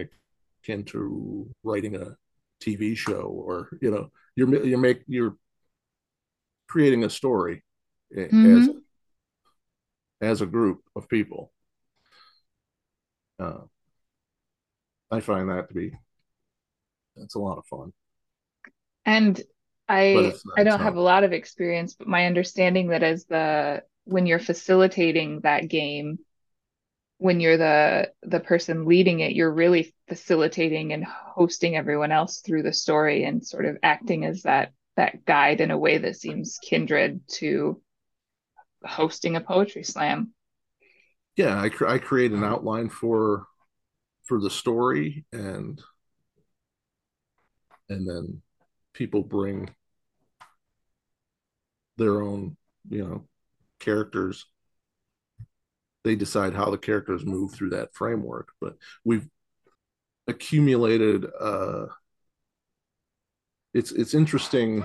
akin 0.62 0.84
to 0.84 1.48
writing 1.62 1.96
a 1.96 2.16
TV 2.62 2.96
show, 2.96 3.22
or 3.22 3.68
you 3.80 3.90
know, 3.90 4.10
you're 4.36 4.64
you're 4.64 4.78
make 4.78 5.02
you're 5.06 5.36
creating 6.68 7.04
a 7.04 7.10
story 7.10 7.62
mm-hmm. 8.16 8.58
as 8.58 8.68
as 10.20 10.40
a 10.40 10.46
group 10.46 10.80
of 10.94 11.08
people. 11.08 11.52
Uh, 13.38 13.62
I 15.10 15.20
find 15.20 15.48
that 15.48 15.68
to 15.68 15.74
be 15.74 15.92
it's 17.16 17.34
a 17.34 17.38
lot 17.38 17.58
of 17.58 17.66
fun. 17.66 17.92
And 19.04 19.40
I 19.88 20.32
I 20.56 20.62
don't 20.62 20.80
have 20.80 20.96
a 20.96 21.00
lot 21.00 21.24
of 21.24 21.32
experience, 21.32 21.94
but 21.94 22.06
my 22.06 22.26
understanding 22.26 22.88
that 22.88 23.02
as 23.02 23.24
the 23.24 23.82
when 24.04 24.26
you're 24.26 24.38
facilitating 24.38 25.40
that 25.40 25.68
game, 25.68 26.18
when 27.20 27.38
you're 27.38 27.58
the 27.58 28.10
the 28.22 28.40
person 28.40 28.86
leading 28.86 29.20
it, 29.20 29.32
you're 29.32 29.52
really 29.52 29.94
facilitating 30.08 30.94
and 30.94 31.04
hosting 31.04 31.76
everyone 31.76 32.12
else 32.12 32.40
through 32.40 32.62
the 32.62 32.72
story 32.72 33.24
and 33.24 33.46
sort 33.46 33.66
of 33.66 33.76
acting 33.82 34.24
as 34.24 34.42
that 34.42 34.72
that 34.96 35.26
guide 35.26 35.60
in 35.60 35.70
a 35.70 35.76
way 35.76 35.98
that 35.98 36.16
seems 36.16 36.58
kindred 36.62 37.20
to 37.28 37.78
hosting 38.82 39.36
a 39.36 39.40
poetry 39.42 39.84
slam. 39.84 40.32
Yeah, 41.36 41.60
I, 41.60 41.68
cr- 41.68 41.88
I 41.88 41.98
create 41.98 42.32
an 42.32 42.42
outline 42.42 42.88
for 42.88 43.44
for 44.24 44.40
the 44.40 44.50
story 44.50 45.26
and 45.30 45.78
and 47.90 48.08
then 48.08 48.40
people 48.94 49.22
bring 49.22 49.68
their 51.98 52.22
own, 52.22 52.56
you 52.88 53.06
know, 53.06 53.28
characters. 53.78 54.46
They 56.04 56.16
decide 56.16 56.54
how 56.54 56.70
the 56.70 56.78
characters 56.78 57.26
move 57.26 57.52
through 57.52 57.70
that 57.70 57.94
framework, 57.94 58.52
but 58.60 58.76
we've 59.04 59.28
accumulated 60.26 61.26
uh 61.40 61.86
it's 63.74 63.92
it's 63.92 64.14
interesting 64.14 64.84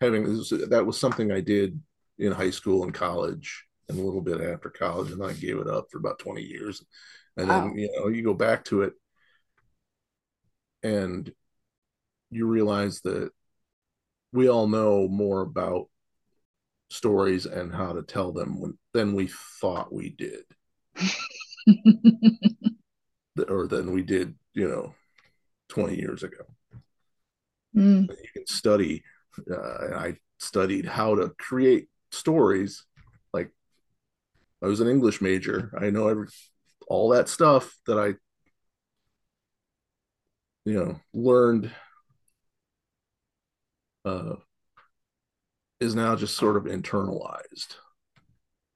having 0.00 0.24
that 0.68 0.84
was 0.84 0.98
something 0.98 1.32
I 1.32 1.40
did 1.40 1.80
in 2.18 2.32
high 2.32 2.50
school 2.50 2.84
and 2.84 2.94
college 2.94 3.64
and 3.88 3.98
a 3.98 4.02
little 4.02 4.20
bit 4.20 4.40
after 4.40 4.70
college 4.70 5.12
and 5.12 5.24
I 5.24 5.32
gave 5.32 5.58
it 5.58 5.68
up 5.68 5.86
for 5.90 5.98
about 5.98 6.18
20 6.18 6.42
years 6.42 6.84
and 7.36 7.48
wow. 7.48 7.60
then 7.60 7.78
you 7.78 7.90
know 7.96 8.08
you 8.08 8.22
go 8.22 8.34
back 8.34 8.64
to 8.66 8.82
it 8.82 8.94
and 10.82 11.32
you 12.30 12.46
realize 12.46 13.00
that 13.02 13.30
we 14.32 14.48
all 14.48 14.66
know 14.66 15.08
more 15.08 15.40
about 15.40 15.88
stories 16.90 17.46
and 17.46 17.74
how 17.74 17.92
to 17.92 18.02
tell 18.02 18.32
them 18.32 18.60
when, 18.60 18.78
than 18.94 19.14
we 19.14 19.28
thought 19.60 19.92
we 19.92 20.10
did. 20.10 20.44
Or 23.48 23.68
than 23.68 23.92
we 23.92 24.02
did 24.02 24.34
you 24.52 24.68
know 24.68 24.94
20 25.68 25.96
years 25.96 26.24
ago. 26.24 26.44
Mm. 27.76 28.08
you 28.08 28.30
can 28.34 28.46
study 28.46 29.04
uh, 29.48 29.94
i 29.94 30.16
studied 30.38 30.86
how 30.86 31.14
to 31.14 31.28
create 31.38 31.88
stories 32.10 32.84
like 33.32 33.52
i 34.62 34.66
was 34.66 34.80
an 34.80 34.88
english 34.88 35.20
major. 35.20 35.70
I 35.78 35.90
know 35.90 36.08
every 36.08 36.28
all 36.88 37.10
that 37.10 37.28
stuff 37.28 37.76
that 37.86 37.98
i 37.98 38.14
you 40.64 40.74
know 40.74 41.00
learned 41.12 41.70
uh, 44.04 44.36
is 45.80 45.94
now 45.94 46.16
just 46.16 46.36
sort 46.36 46.56
of 46.56 46.64
internalized. 46.64 47.76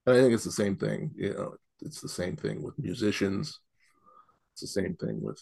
And 0.07 0.17
I 0.17 0.21
think 0.21 0.35
it's 0.35 0.45
the 0.45 0.53
same 0.53 0.77
thing, 0.77 1.13
you 1.17 1.35
know, 1.35 1.55
it's 1.81 2.01
the 2.01 2.09
same 2.09 2.37
thing 2.37 2.63
with 2.63 2.79
musicians. 2.79 3.59
It's 4.53 4.61
the 4.63 4.83
same 4.83 4.95
thing 4.97 5.21
with 5.21 5.41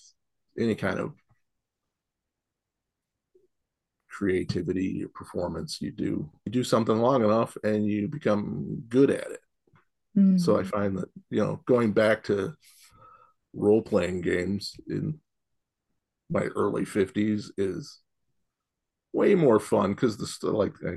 any 0.58 0.74
kind 0.74 0.98
of 0.98 1.12
creativity 4.08 5.04
or 5.04 5.08
performance 5.08 5.80
you 5.80 5.90
do. 5.90 6.30
You 6.44 6.52
do 6.52 6.64
something 6.64 6.96
long 6.96 7.24
enough 7.24 7.56
and 7.64 7.86
you 7.86 8.08
become 8.08 8.82
good 8.88 9.11
at 9.11 9.30
it. 9.30 9.40
Mm-hmm. 10.16 10.38
So 10.38 10.58
I 10.58 10.64
find 10.64 10.98
that, 10.98 11.08
you 11.30 11.40
know, 11.40 11.61
going 11.66 11.92
back 11.92 12.24
to 12.24 12.54
role 13.54 13.82
playing 13.82 14.20
games 14.20 14.74
in 14.88 15.18
my 16.28 16.42
early 16.42 16.84
50s 16.84 17.50
is 17.56 18.00
way 19.12 19.34
more 19.34 19.58
fun 19.58 19.92
because 19.92 20.16
the 20.16 20.50
like 20.50 20.74
I 20.86 20.94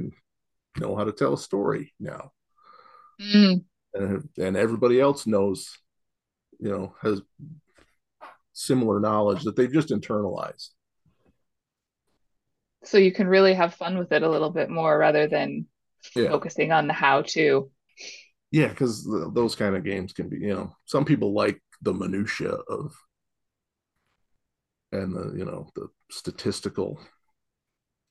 know 0.80 0.96
how 0.96 1.04
to 1.04 1.12
tell 1.12 1.34
a 1.34 1.38
story 1.38 1.94
now, 2.00 2.32
mm. 3.22 3.64
and 3.94 4.30
and 4.38 4.58
everybody 4.58 5.00
else 5.00 5.28
knows, 5.28 5.78
you 6.60 6.70
know, 6.70 6.96
has 7.02 7.22
similar 8.54 9.00
knowledge 9.00 9.44
that 9.44 9.56
they've 9.56 9.74
just 9.74 9.90
internalized. 9.90 10.70
So 12.84 12.98
you 12.98 13.12
can 13.12 13.28
really 13.28 13.54
have 13.54 13.74
fun 13.76 13.98
with 13.98 14.12
it 14.12 14.24
a 14.24 14.30
little 14.30 14.50
bit 14.50 14.70
more 14.70 14.98
rather 14.98 15.28
than 15.28 15.68
yeah. 16.16 16.30
focusing 16.30 16.72
on 16.72 16.88
the 16.88 16.94
how 16.94 17.22
to. 17.22 17.72
Yeah, 18.52 18.68
because 18.68 19.08
those 19.34 19.56
kind 19.56 19.76
of 19.76 19.84
games 19.84 20.14
can 20.14 20.30
be, 20.30 20.38
you 20.38 20.54
know, 20.54 20.76
some 20.86 21.06
people 21.06 21.34
like 21.34 21.60
the 21.82 21.94
minutia 21.94 22.52
of 22.52 22.94
and 24.92 25.16
the 25.16 25.38
you 25.38 25.44
know 25.44 25.68
the 25.76 25.88
statistical 26.12 27.00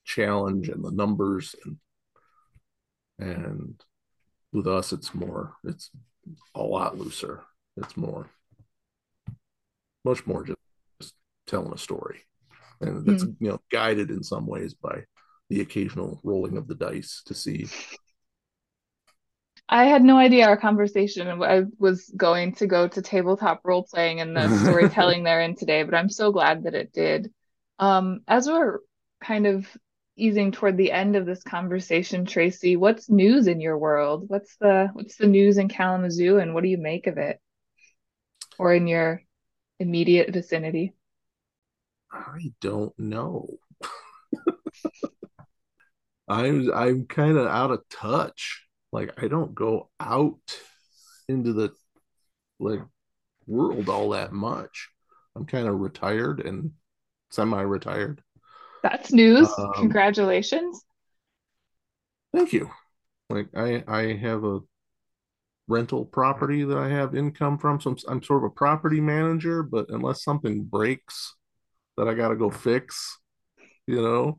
challenge 0.05 0.69
and 0.69 0.85
the 0.85 0.91
numbers 0.91 1.55
and 1.65 1.77
and 3.23 3.81
with 4.53 4.67
us 4.67 4.93
it's 4.93 5.15
more 5.15 5.55
it's 5.65 5.91
a 6.55 6.63
lot 6.63 6.99
looser 6.99 7.43
it's 7.77 7.97
more 7.97 8.29
much 10.05 10.27
more 10.27 10.45
just, 10.45 10.59
telling 11.47 11.73
a 11.73 11.79
story 11.79 12.21
and 12.81 13.05
that's 13.07 13.25
mm. 13.25 13.37
you 13.41 13.49
know 13.49 13.61
guided 13.71 14.11
in 14.11 14.23
some 14.23 14.47
ways 14.47 14.75
by 14.75 15.03
the 15.51 15.61
occasional 15.61 16.21
rolling 16.23 16.57
of 16.57 16.69
the 16.69 16.75
dice 16.75 17.23
to 17.27 17.35
see 17.35 17.67
I 19.69 19.85
had 19.85 20.03
no 20.03 20.19
idea 20.19 20.47
our 20.47 20.57
conversation 20.57 21.43
I 21.43 21.65
was 21.79 22.13
going 22.17 22.55
to 22.57 22.67
go 22.67 22.89
to 22.89 23.03
tabletop 23.03 23.61
role 23.65 23.85
playing 23.85 24.21
and 24.21 24.37
the 24.37 24.55
storytelling 24.59 25.23
therein 25.25 25.57
today, 25.57 25.83
but 25.83 25.95
I'm 25.95 26.11
so 26.11 26.31
glad 26.31 26.65
that 26.65 26.75
it 26.75 26.93
did. 26.93 27.33
Um, 27.79 28.21
as 28.29 28.47
we're 28.47 28.81
kind 29.23 29.47
of 29.47 29.67
easing 30.17 30.53
toward 30.53 30.77
the 30.77 30.93
end 30.93 31.17
of 31.17 31.27
this 31.27 31.43
conversation, 31.43 32.25
Tracey, 32.25 32.77
what's 32.77 33.09
news 33.09 33.47
in 33.47 33.61
your 33.61 33.79
world? 33.79 34.25
What's 34.29 34.57
the 34.57 34.91
what's 34.93 35.17
the 35.17 35.27
news 35.27 35.59
in 35.59 35.69
Kalamazoo 35.69 36.39
and 36.39 36.55
what 36.55 36.63
do 36.63 36.69
you 36.69 36.79
make 36.79 37.07
of 37.07 37.19
it? 37.19 37.41
Or 38.59 38.75
in 38.75 38.87
your 38.87 39.23
immediate 39.79 40.33
vicinity? 40.33 40.95
I 42.13 42.53
don't 42.61 42.97
know. 42.99 43.49
I'm 46.29 46.73
I'm 46.73 47.07
kind 47.07 47.37
of 47.37 47.47
out 47.47 47.71
of 47.71 47.89
touch. 47.89 48.67
Like 48.93 49.23
I 49.23 49.29
don't 49.29 49.55
go 49.55 49.91
out 49.99 50.59
into 51.29 51.53
the 51.53 51.73
like 52.61 52.81
world 53.47 53.89
all 53.89 54.11
that 54.11 54.33
much. 54.33 54.89
I'm 55.35 55.47
kind 55.47 55.67
of 55.67 55.81
retired 55.81 56.41
and 56.41 56.73
semi-retired. 57.31 58.23
That's 58.83 59.13
news. 59.13 59.49
Um, 59.59 59.73
Congratulations. 59.75 60.85
Thank 62.35 62.53
you. 62.53 62.71
Like 63.31 63.49
I 63.57 63.85
I 63.87 64.15
have 64.15 64.45
a 64.45 64.61
rental 65.69 66.05
property 66.05 66.65
that 66.65 66.77
I 66.77 66.89
have 66.89 67.15
income 67.15 67.59
from. 67.59 67.81
So 67.81 67.91
I'm, 67.91 67.97
I'm 68.09 68.23
sort 68.23 68.45
of 68.45 68.51
a 68.51 68.55
property 68.55 69.01
manager, 69.01 69.63
but 69.63 69.87
unless 69.89 70.25
something 70.25 70.65
breaks 70.65 71.35
that 71.97 72.09
I 72.09 72.15
got 72.15 72.29
to 72.29 72.37
go 72.37 72.51
fix, 72.51 73.19
you 73.87 74.03
know, 74.03 74.39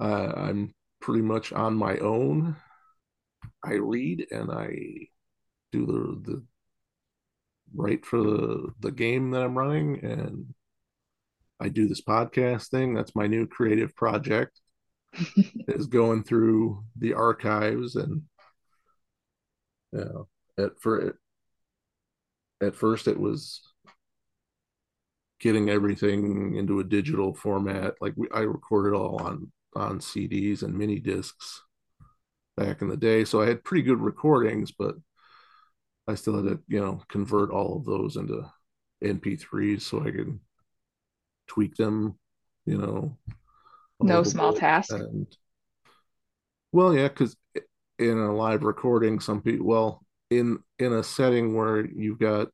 uh, 0.00 0.32
I'm 0.36 0.74
pretty 1.00 1.22
much 1.22 1.52
on 1.52 1.74
my 1.74 1.96
own. 1.98 2.56
I 3.62 3.74
read 3.74 4.26
and 4.30 4.50
I 4.50 5.08
do 5.72 5.86
the 5.86 6.32
the 6.32 6.44
write 7.74 8.04
for 8.06 8.18
the 8.18 8.72
the 8.80 8.92
game 8.92 9.30
that 9.30 9.42
I'm 9.42 9.56
running 9.56 10.04
and 10.04 10.54
I 11.64 11.68
do 11.70 11.88
this 11.88 12.02
podcast 12.02 12.68
thing. 12.68 12.92
That's 12.92 13.16
my 13.16 13.26
new 13.26 13.46
creative 13.46 13.96
project. 13.96 14.60
is 15.68 15.86
going 15.86 16.24
through 16.24 16.84
the 16.98 17.14
archives 17.14 17.96
and 17.96 18.22
you 19.92 19.98
know, 19.98 20.28
at 20.58 20.72
for 20.80 21.16
at 22.60 22.74
first 22.74 23.08
it 23.08 23.18
was 23.18 23.62
getting 25.40 25.70
everything 25.70 26.56
into 26.56 26.80
a 26.80 26.84
digital 26.84 27.32
format. 27.32 27.94
Like 28.00 28.14
we, 28.16 28.28
I 28.34 28.40
recorded 28.40 28.94
all 28.94 29.22
on 29.22 29.50
on 29.76 30.00
CDs 30.00 30.62
and 30.62 30.76
mini 30.76 30.98
discs 30.98 31.62
back 32.56 32.82
in 32.82 32.88
the 32.88 32.96
day, 32.96 33.24
so 33.24 33.40
I 33.40 33.46
had 33.46 33.64
pretty 33.64 33.84
good 33.84 34.00
recordings, 34.00 34.72
but 34.72 34.96
I 36.08 36.14
still 36.14 36.36
had 36.36 36.46
to 36.46 36.60
you 36.68 36.80
know 36.80 37.00
convert 37.08 37.50
all 37.50 37.78
of 37.78 37.84
those 37.84 38.16
into 38.16 38.44
MP3s 39.02 39.82
so 39.82 40.00
I 40.00 40.10
could 40.10 40.38
tweak 41.46 41.76
them, 41.76 42.18
you 42.66 42.78
know. 42.78 43.16
No 44.00 44.22
small 44.22 44.52
bit. 44.52 44.60
task. 44.60 44.92
And 44.92 45.26
well, 46.72 46.94
yeah, 46.94 47.08
because 47.08 47.36
in 47.98 48.18
a 48.18 48.34
live 48.34 48.62
recording, 48.62 49.20
some 49.20 49.40
people, 49.40 49.66
well, 49.66 50.04
in 50.30 50.58
in 50.78 50.92
a 50.92 51.02
setting 51.02 51.54
where 51.54 51.86
you've 51.86 52.18
got 52.18 52.48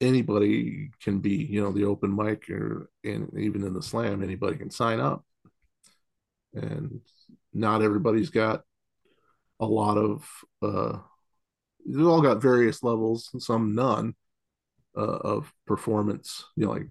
anybody 0.00 0.90
can 1.02 1.18
be, 1.18 1.34
you 1.34 1.62
know, 1.62 1.72
the 1.72 1.84
open 1.84 2.14
mic 2.14 2.48
or 2.48 2.90
and 3.04 3.30
even 3.38 3.64
in 3.64 3.74
the 3.74 3.82
slam, 3.82 4.22
anybody 4.22 4.56
can 4.56 4.70
sign 4.70 5.00
up, 5.00 5.24
and 6.54 7.00
not 7.52 7.82
everybody's 7.82 8.30
got 8.30 8.62
a 9.58 9.66
lot 9.66 9.98
of 9.98 10.24
uh, 10.62 10.98
They've 11.86 12.06
all 12.06 12.20
got 12.20 12.42
various 12.42 12.82
levels 12.82 13.30
and 13.32 13.42
some 13.42 13.74
none 13.74 14.14
uh, 14.96 15.00
of 15.00 15.52
performance. 15.66 16.44
You 16.56 16.66
know, 16.66 16.72
like 16.72 16.88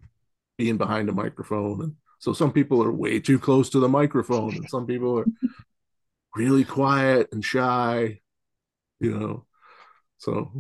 being 0.59 0.77
behind 0.77 1.07
a 1.07 1.13
microphone, 1.13 1.81
and 1.81 1.95
so 2.19 2.33
some 2.33 2.51
people 2.51 2.83
are 2.83 2.91
way 2.91 3.21
too 3.21 3.39
close 3.39 3.69
to 3.69 3.79
the 3.79 3.87
microphone, 3.87 4.53
and 4.57 4.69
some 4.69 4.85
people 4.85 5.17
are 5.17 5.25
really 6.35 6.65
quiet 6.65 7.29
and 7.31 7.43
shy. 7.43 8.19
You 8.99 9.17
know, 9.17 9.45
so 10.17 10.51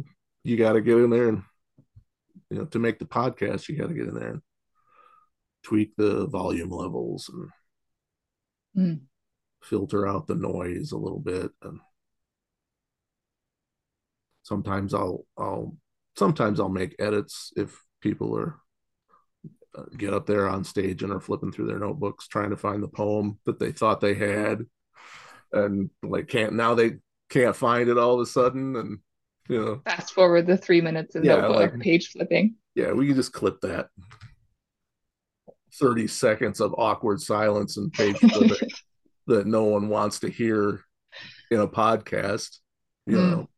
you 0.45 0.55
got 0.55 0.73
to 0.73 0.81
get 0.81 0.97
in 0.97 1.09
there 1.09 1.27
and 1.27 1.43
you 2.49 2.59
know 2.59 2.65
to 2.65 2.79
make 2.79 2.97
the 2.97 3.05
podcast, 3.05 3.67
you 3.67 3.75
got 3.75 3.89
to 3.89 3.93
get 3.93 4.07
in 4.07 4.15
there 4.15 4.31
and 4.31 4.41
tweak 5.63 5.91
the 5.97 6.25
volume 6.27 6.69
levels 6.69 7.29
and 8.75 8.97
mm. 8.97 9.01
filter 9.61 10.07
out 10.07 10.27
the 10.27 10.35
noise 10.35 10.93
a 10.93 10.97
little 10.97 11.19
bit 11.19 11.51
and 11.61 11.81
sometimes 14.43 14.93
I'll 14.93 15.25
I'll 15.37 15.75
sometimes 16.15 16.61
I'll 16.61 16.69
make 16.69 16.95
edits 16.97 17.51
if 17.57 17.83
people 18.01 18.37
are 18.37 18.55
get 19.97 20.13
up 20.13 20.25
there 20.25 20.47
on 20.47 20.63
stage 20.63 21.03
and 21.03 21.11
are 21.11 21.19
flipping 21.19 21.51
through 21.51 21.67
their 21.67 21.79
notebooks 21.79 22.27
trying 22.27 22.49
to 22.49 22.57
find 22.57 22.81
the 22.81 22.87
poem 22.87 23.39
that 23.45 23.59
they 23.59 23.71
thought 23.71 24.01
they 24.01 24.15
had. 24.15 24.65
And 25.51 25.89
like 26.03 26.27
can't 26.27 26.53
now 26.53 26.75
they 26.75 26.97
can't 27.29 27.55
find 27.55 27.89
it 27.89 27.97
all 27.97 28.15
of 28.15 28.21
a 28.21 28.25
sudden 28.25 28.75
and 28.75 28.99
you 29.47 29.63
know. 29.63 29.81
Fast 29.85 30.13
forward 30.13 30.47
the 30.47 30.57
three 30.57 30.81
minutes 30.81 31.15
of 31.15 31.23
yeah, 31.23 31.35
notebook 31.35 31.73
like, 31.73 31.79
page 31.79 32.09
flipping. 32.09 32.55
yeah 32.75 32.91
we 32.91 33.07
can 33.07 33.15
just 33.15 33.33
clip 33.33 33.61
that. 33.61 33.87
30 35.79 36.07
seconds 36.07 36.59
of 36.59 36.75
awkward 36.77 37.21
silence 37.21 37.77
and 37.77 37.93
page 37.93 38.17
flipping 38.17 38.69
that 39.27 39.47
no 39.47 39.63
one 39.63 39.87
wants 39.87 40.19
to 40.19 40.29
hear 40.29 40.81
in 41.51 41.59
a 41.59 41.67
podcast 41.67 42.59
you 43.09 43.17
mm. 43.17 43.31
know. 43.31 43.49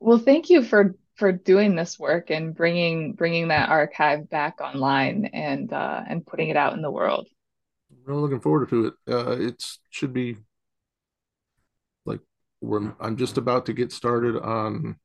Well, 0.00 0.18
thank 0.18 0.50
you 0.50 0.62
for 0.62 0.94
for 1.18 1.32
doing 1.32 1.74
this 1.74 1.98
work 1.98 2.30
and 2.30 2.54
bringing 2.54 3.12
bringing 3.12 3.48
that 3.48 3.68
archive 3.68 4.30
back 4.30 4.60
online 4.60 5.26
and 5.26 5.72
uh, 5.72 6.02
and 6.08 6.24
putting 6.24 6.48
it 6.48 6.56
out 6.56 6.74
in 6.74 6.82
the 6.82 6.90
world. 6.90 7.26
I'm 7.90 7.98
really 8.06 8.22
looking 8.22 8.40
forward 8.40 8.70
to 8.70 8.86
it. 8.86 8.94
Uh, 9.10 9.36
it 9.38 9.62
should 9.90 10.12
be 10.12 10.36
like 12.06 12.20
I'm 12.62 13.16
just 13.16 13.36
about 13.36 13.66
to 13.66 13.72
get 13.72 13.92
started 13.92 14.36
on 14.36 14.96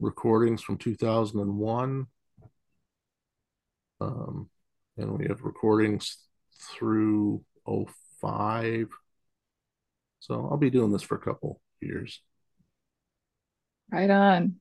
recordings 0.00 0.62
from 0.62 0.78
2001. 0.78 2.06
Um, 4.00 4.48
and 4.96 5.18
we 5.18 5.26
have 5.28 5.42
recordings 5.42 6.16
through 6.72 7.44
05. 8.20 8.88
So 10.20 10.48
I'll 10.50 10.56
be 10.56 10.70
doing 10.70 10.92
this 10.92 11.02
for 11.02 11.16
a 11.16 11.20
couple 11.20 11.60
years. 11.80 12.20
Right 13.92 14.10
on. 14.10 14.56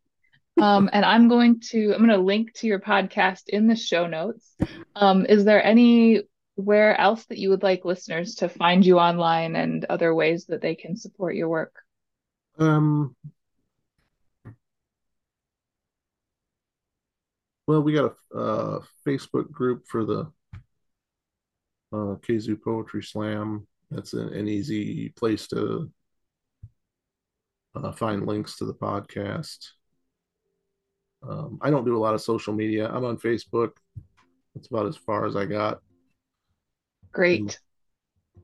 Um, 0.62 0.90
and 0.92 1.06
I'm 1.06 1.30
going 1.30 1.62
to 1.72 1.94
I'm 1.94 2.06
going 2.06 2.10
to 2.10 2.18
link 2.18 2.54
to 2.56 2.68
your 2.68 2.80
podcast 2.80 3.44
in 3.48 3.68
the 3.68 3.76
show 3.76 4.06
notes. 4.06 4.56
Um, 4.96 5.26
is 5.26 5.46
there 5.46 5.64
anywhere 5.64 7.00
else 7.00 7.26
that 7.28 7.38
you 7.38 7.50
would 7.50 7.64
like 7.64 7.86
listeners 7.86 8.36
to 8.36 8.50
find 8.50 8.86
you 8.86 9.00
online 9.00 9.56
and 9.56 9.86
other 9.86 10.14
ways 10.14 10.48
that 10.48 10.62
they 10.62 10.76
can 10.76 10.98
support 10.98 11.36
your 11.36 11.48
work? 11.48 11.74
Um, 12.60 13.16
well, 17.66 17.82
we 17.82 17.94
got 17.94 18.14
a, 18.34 18.38
a 18.38 18.82
Facebook 19.08 19.50
group 19.50 19.88
for 19.88 20.04
the 20.04 20.32
uh, 21.94 22.16
Kazoo 22.28 22.62
Poetry 22.62 23.02
Slam. 23.02 23.66
That's 23.90 24.14
an, 24.14 24.34
an 24.34 24.50
easy 24.50 25.10
place 25.10 25.48
to 25.48 25.90
uh, 27.76 27.92
find 27.92 28.26
links 28.26 28.58
to 28.58 28.66
the 28.66 28.74
podcast. 28.74 29.58
Um, 31.28 31.60
I 31.62 31.70
don't 31.70 31.86
do 31.86 31.96
a 31.96 32.00
lot 32.00 32.16
of 32.16 32.22
social 32.22 32.54
media. 32.54 32.90
I'm 32.90 33.06
on 33.06 33.18
Facebook. 33.18 33.72
That's 34.56 34.68
about 34.68 34.88
as 34.88 34.98
far 34.98 35.26
as 35.26 35.36
I 35.36 35.46
got. 35.46 35.80
Great. 37.12 37.60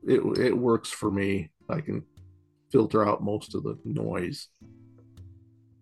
it 0.06 0.20
it 0.38 0.56
works 0.56 0.90
for 0.90 1.10
me. 1.10 1.50
I 1.68 1.80
can 1.80 2.04
filter 2.70 3.06
out 3.06 3.22
most 3.22 3.54
of 3.54 3.62
the 3.62 3.78
noise. 3.84 4.48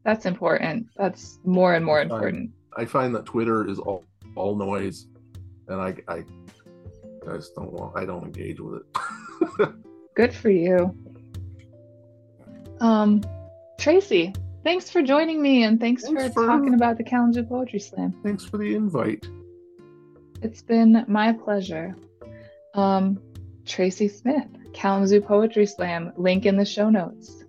That's 0.04 0.26
important. 0.26 0.86
That's 0.96 1.38
more 1.44 1.74
and 1.74 1.84
more 1.84 1.98
I 1.98 2.02
find, 2.02 2.12
important. 2.12 2.50
I 2.76 2.84
find 2.84 3.14
that 3.14 3.26
Twitter 3.26 3.68
is 3.68 3.78
all 3.78 4.04
all 4.36 4.56
noise, 4.56 5.06
and 5.68 5.80
I 5.80 5.96
I, 6.08 6.24
I 7.28 7.36
just 7.36 7.54
don't 7.54 7.72
want. 7.72 7.96
I 7.96 8.04
don't 8.04 8.24
engage 8.24 8.60
with 8.60 8.82
it. 8.82 9.68
Good 10.14 10.32
for 10.32 10.50
you. 10.50 10.96
Um, 12.80 13.22
Tracey, 13.78 14.34
thanks 14.64 14.90
for 14.90 15.02
joining 15.02 15.40
me 15.40 15.64
and 15.64 15.78
thanks, 15.80 16.04
thanks 16.04 16.24
for, 16.24 16.30
for, 16.30 16.46
talking 16.46 16.74
about 16.74 16.96
the 16.96 17.04
Kalamazoo 17.04 17.44
Poetry 17.44 17.80
Slam. 17.80 18.14
Thanks 18.22 18.44
for 18.44 18.58
the 18.58 18.74
invite. 18.74 19.26
It's 20.42 20.62
been 20.62 21.04
my 21.08 21.32
pleasure. 21.32 21.96
Um, 22.74 23.20
Tracey 23.64 24.08
Smith, 24.08 24.48
Kalamazoo 24.72 25.20
Poetry 25.20 25.66
Slam, 25.66 26.12
link 26.16 26.46
in 26.46 26.56
the 26.56 26.64
show 26.64 26.90
notes. 26.90 27.44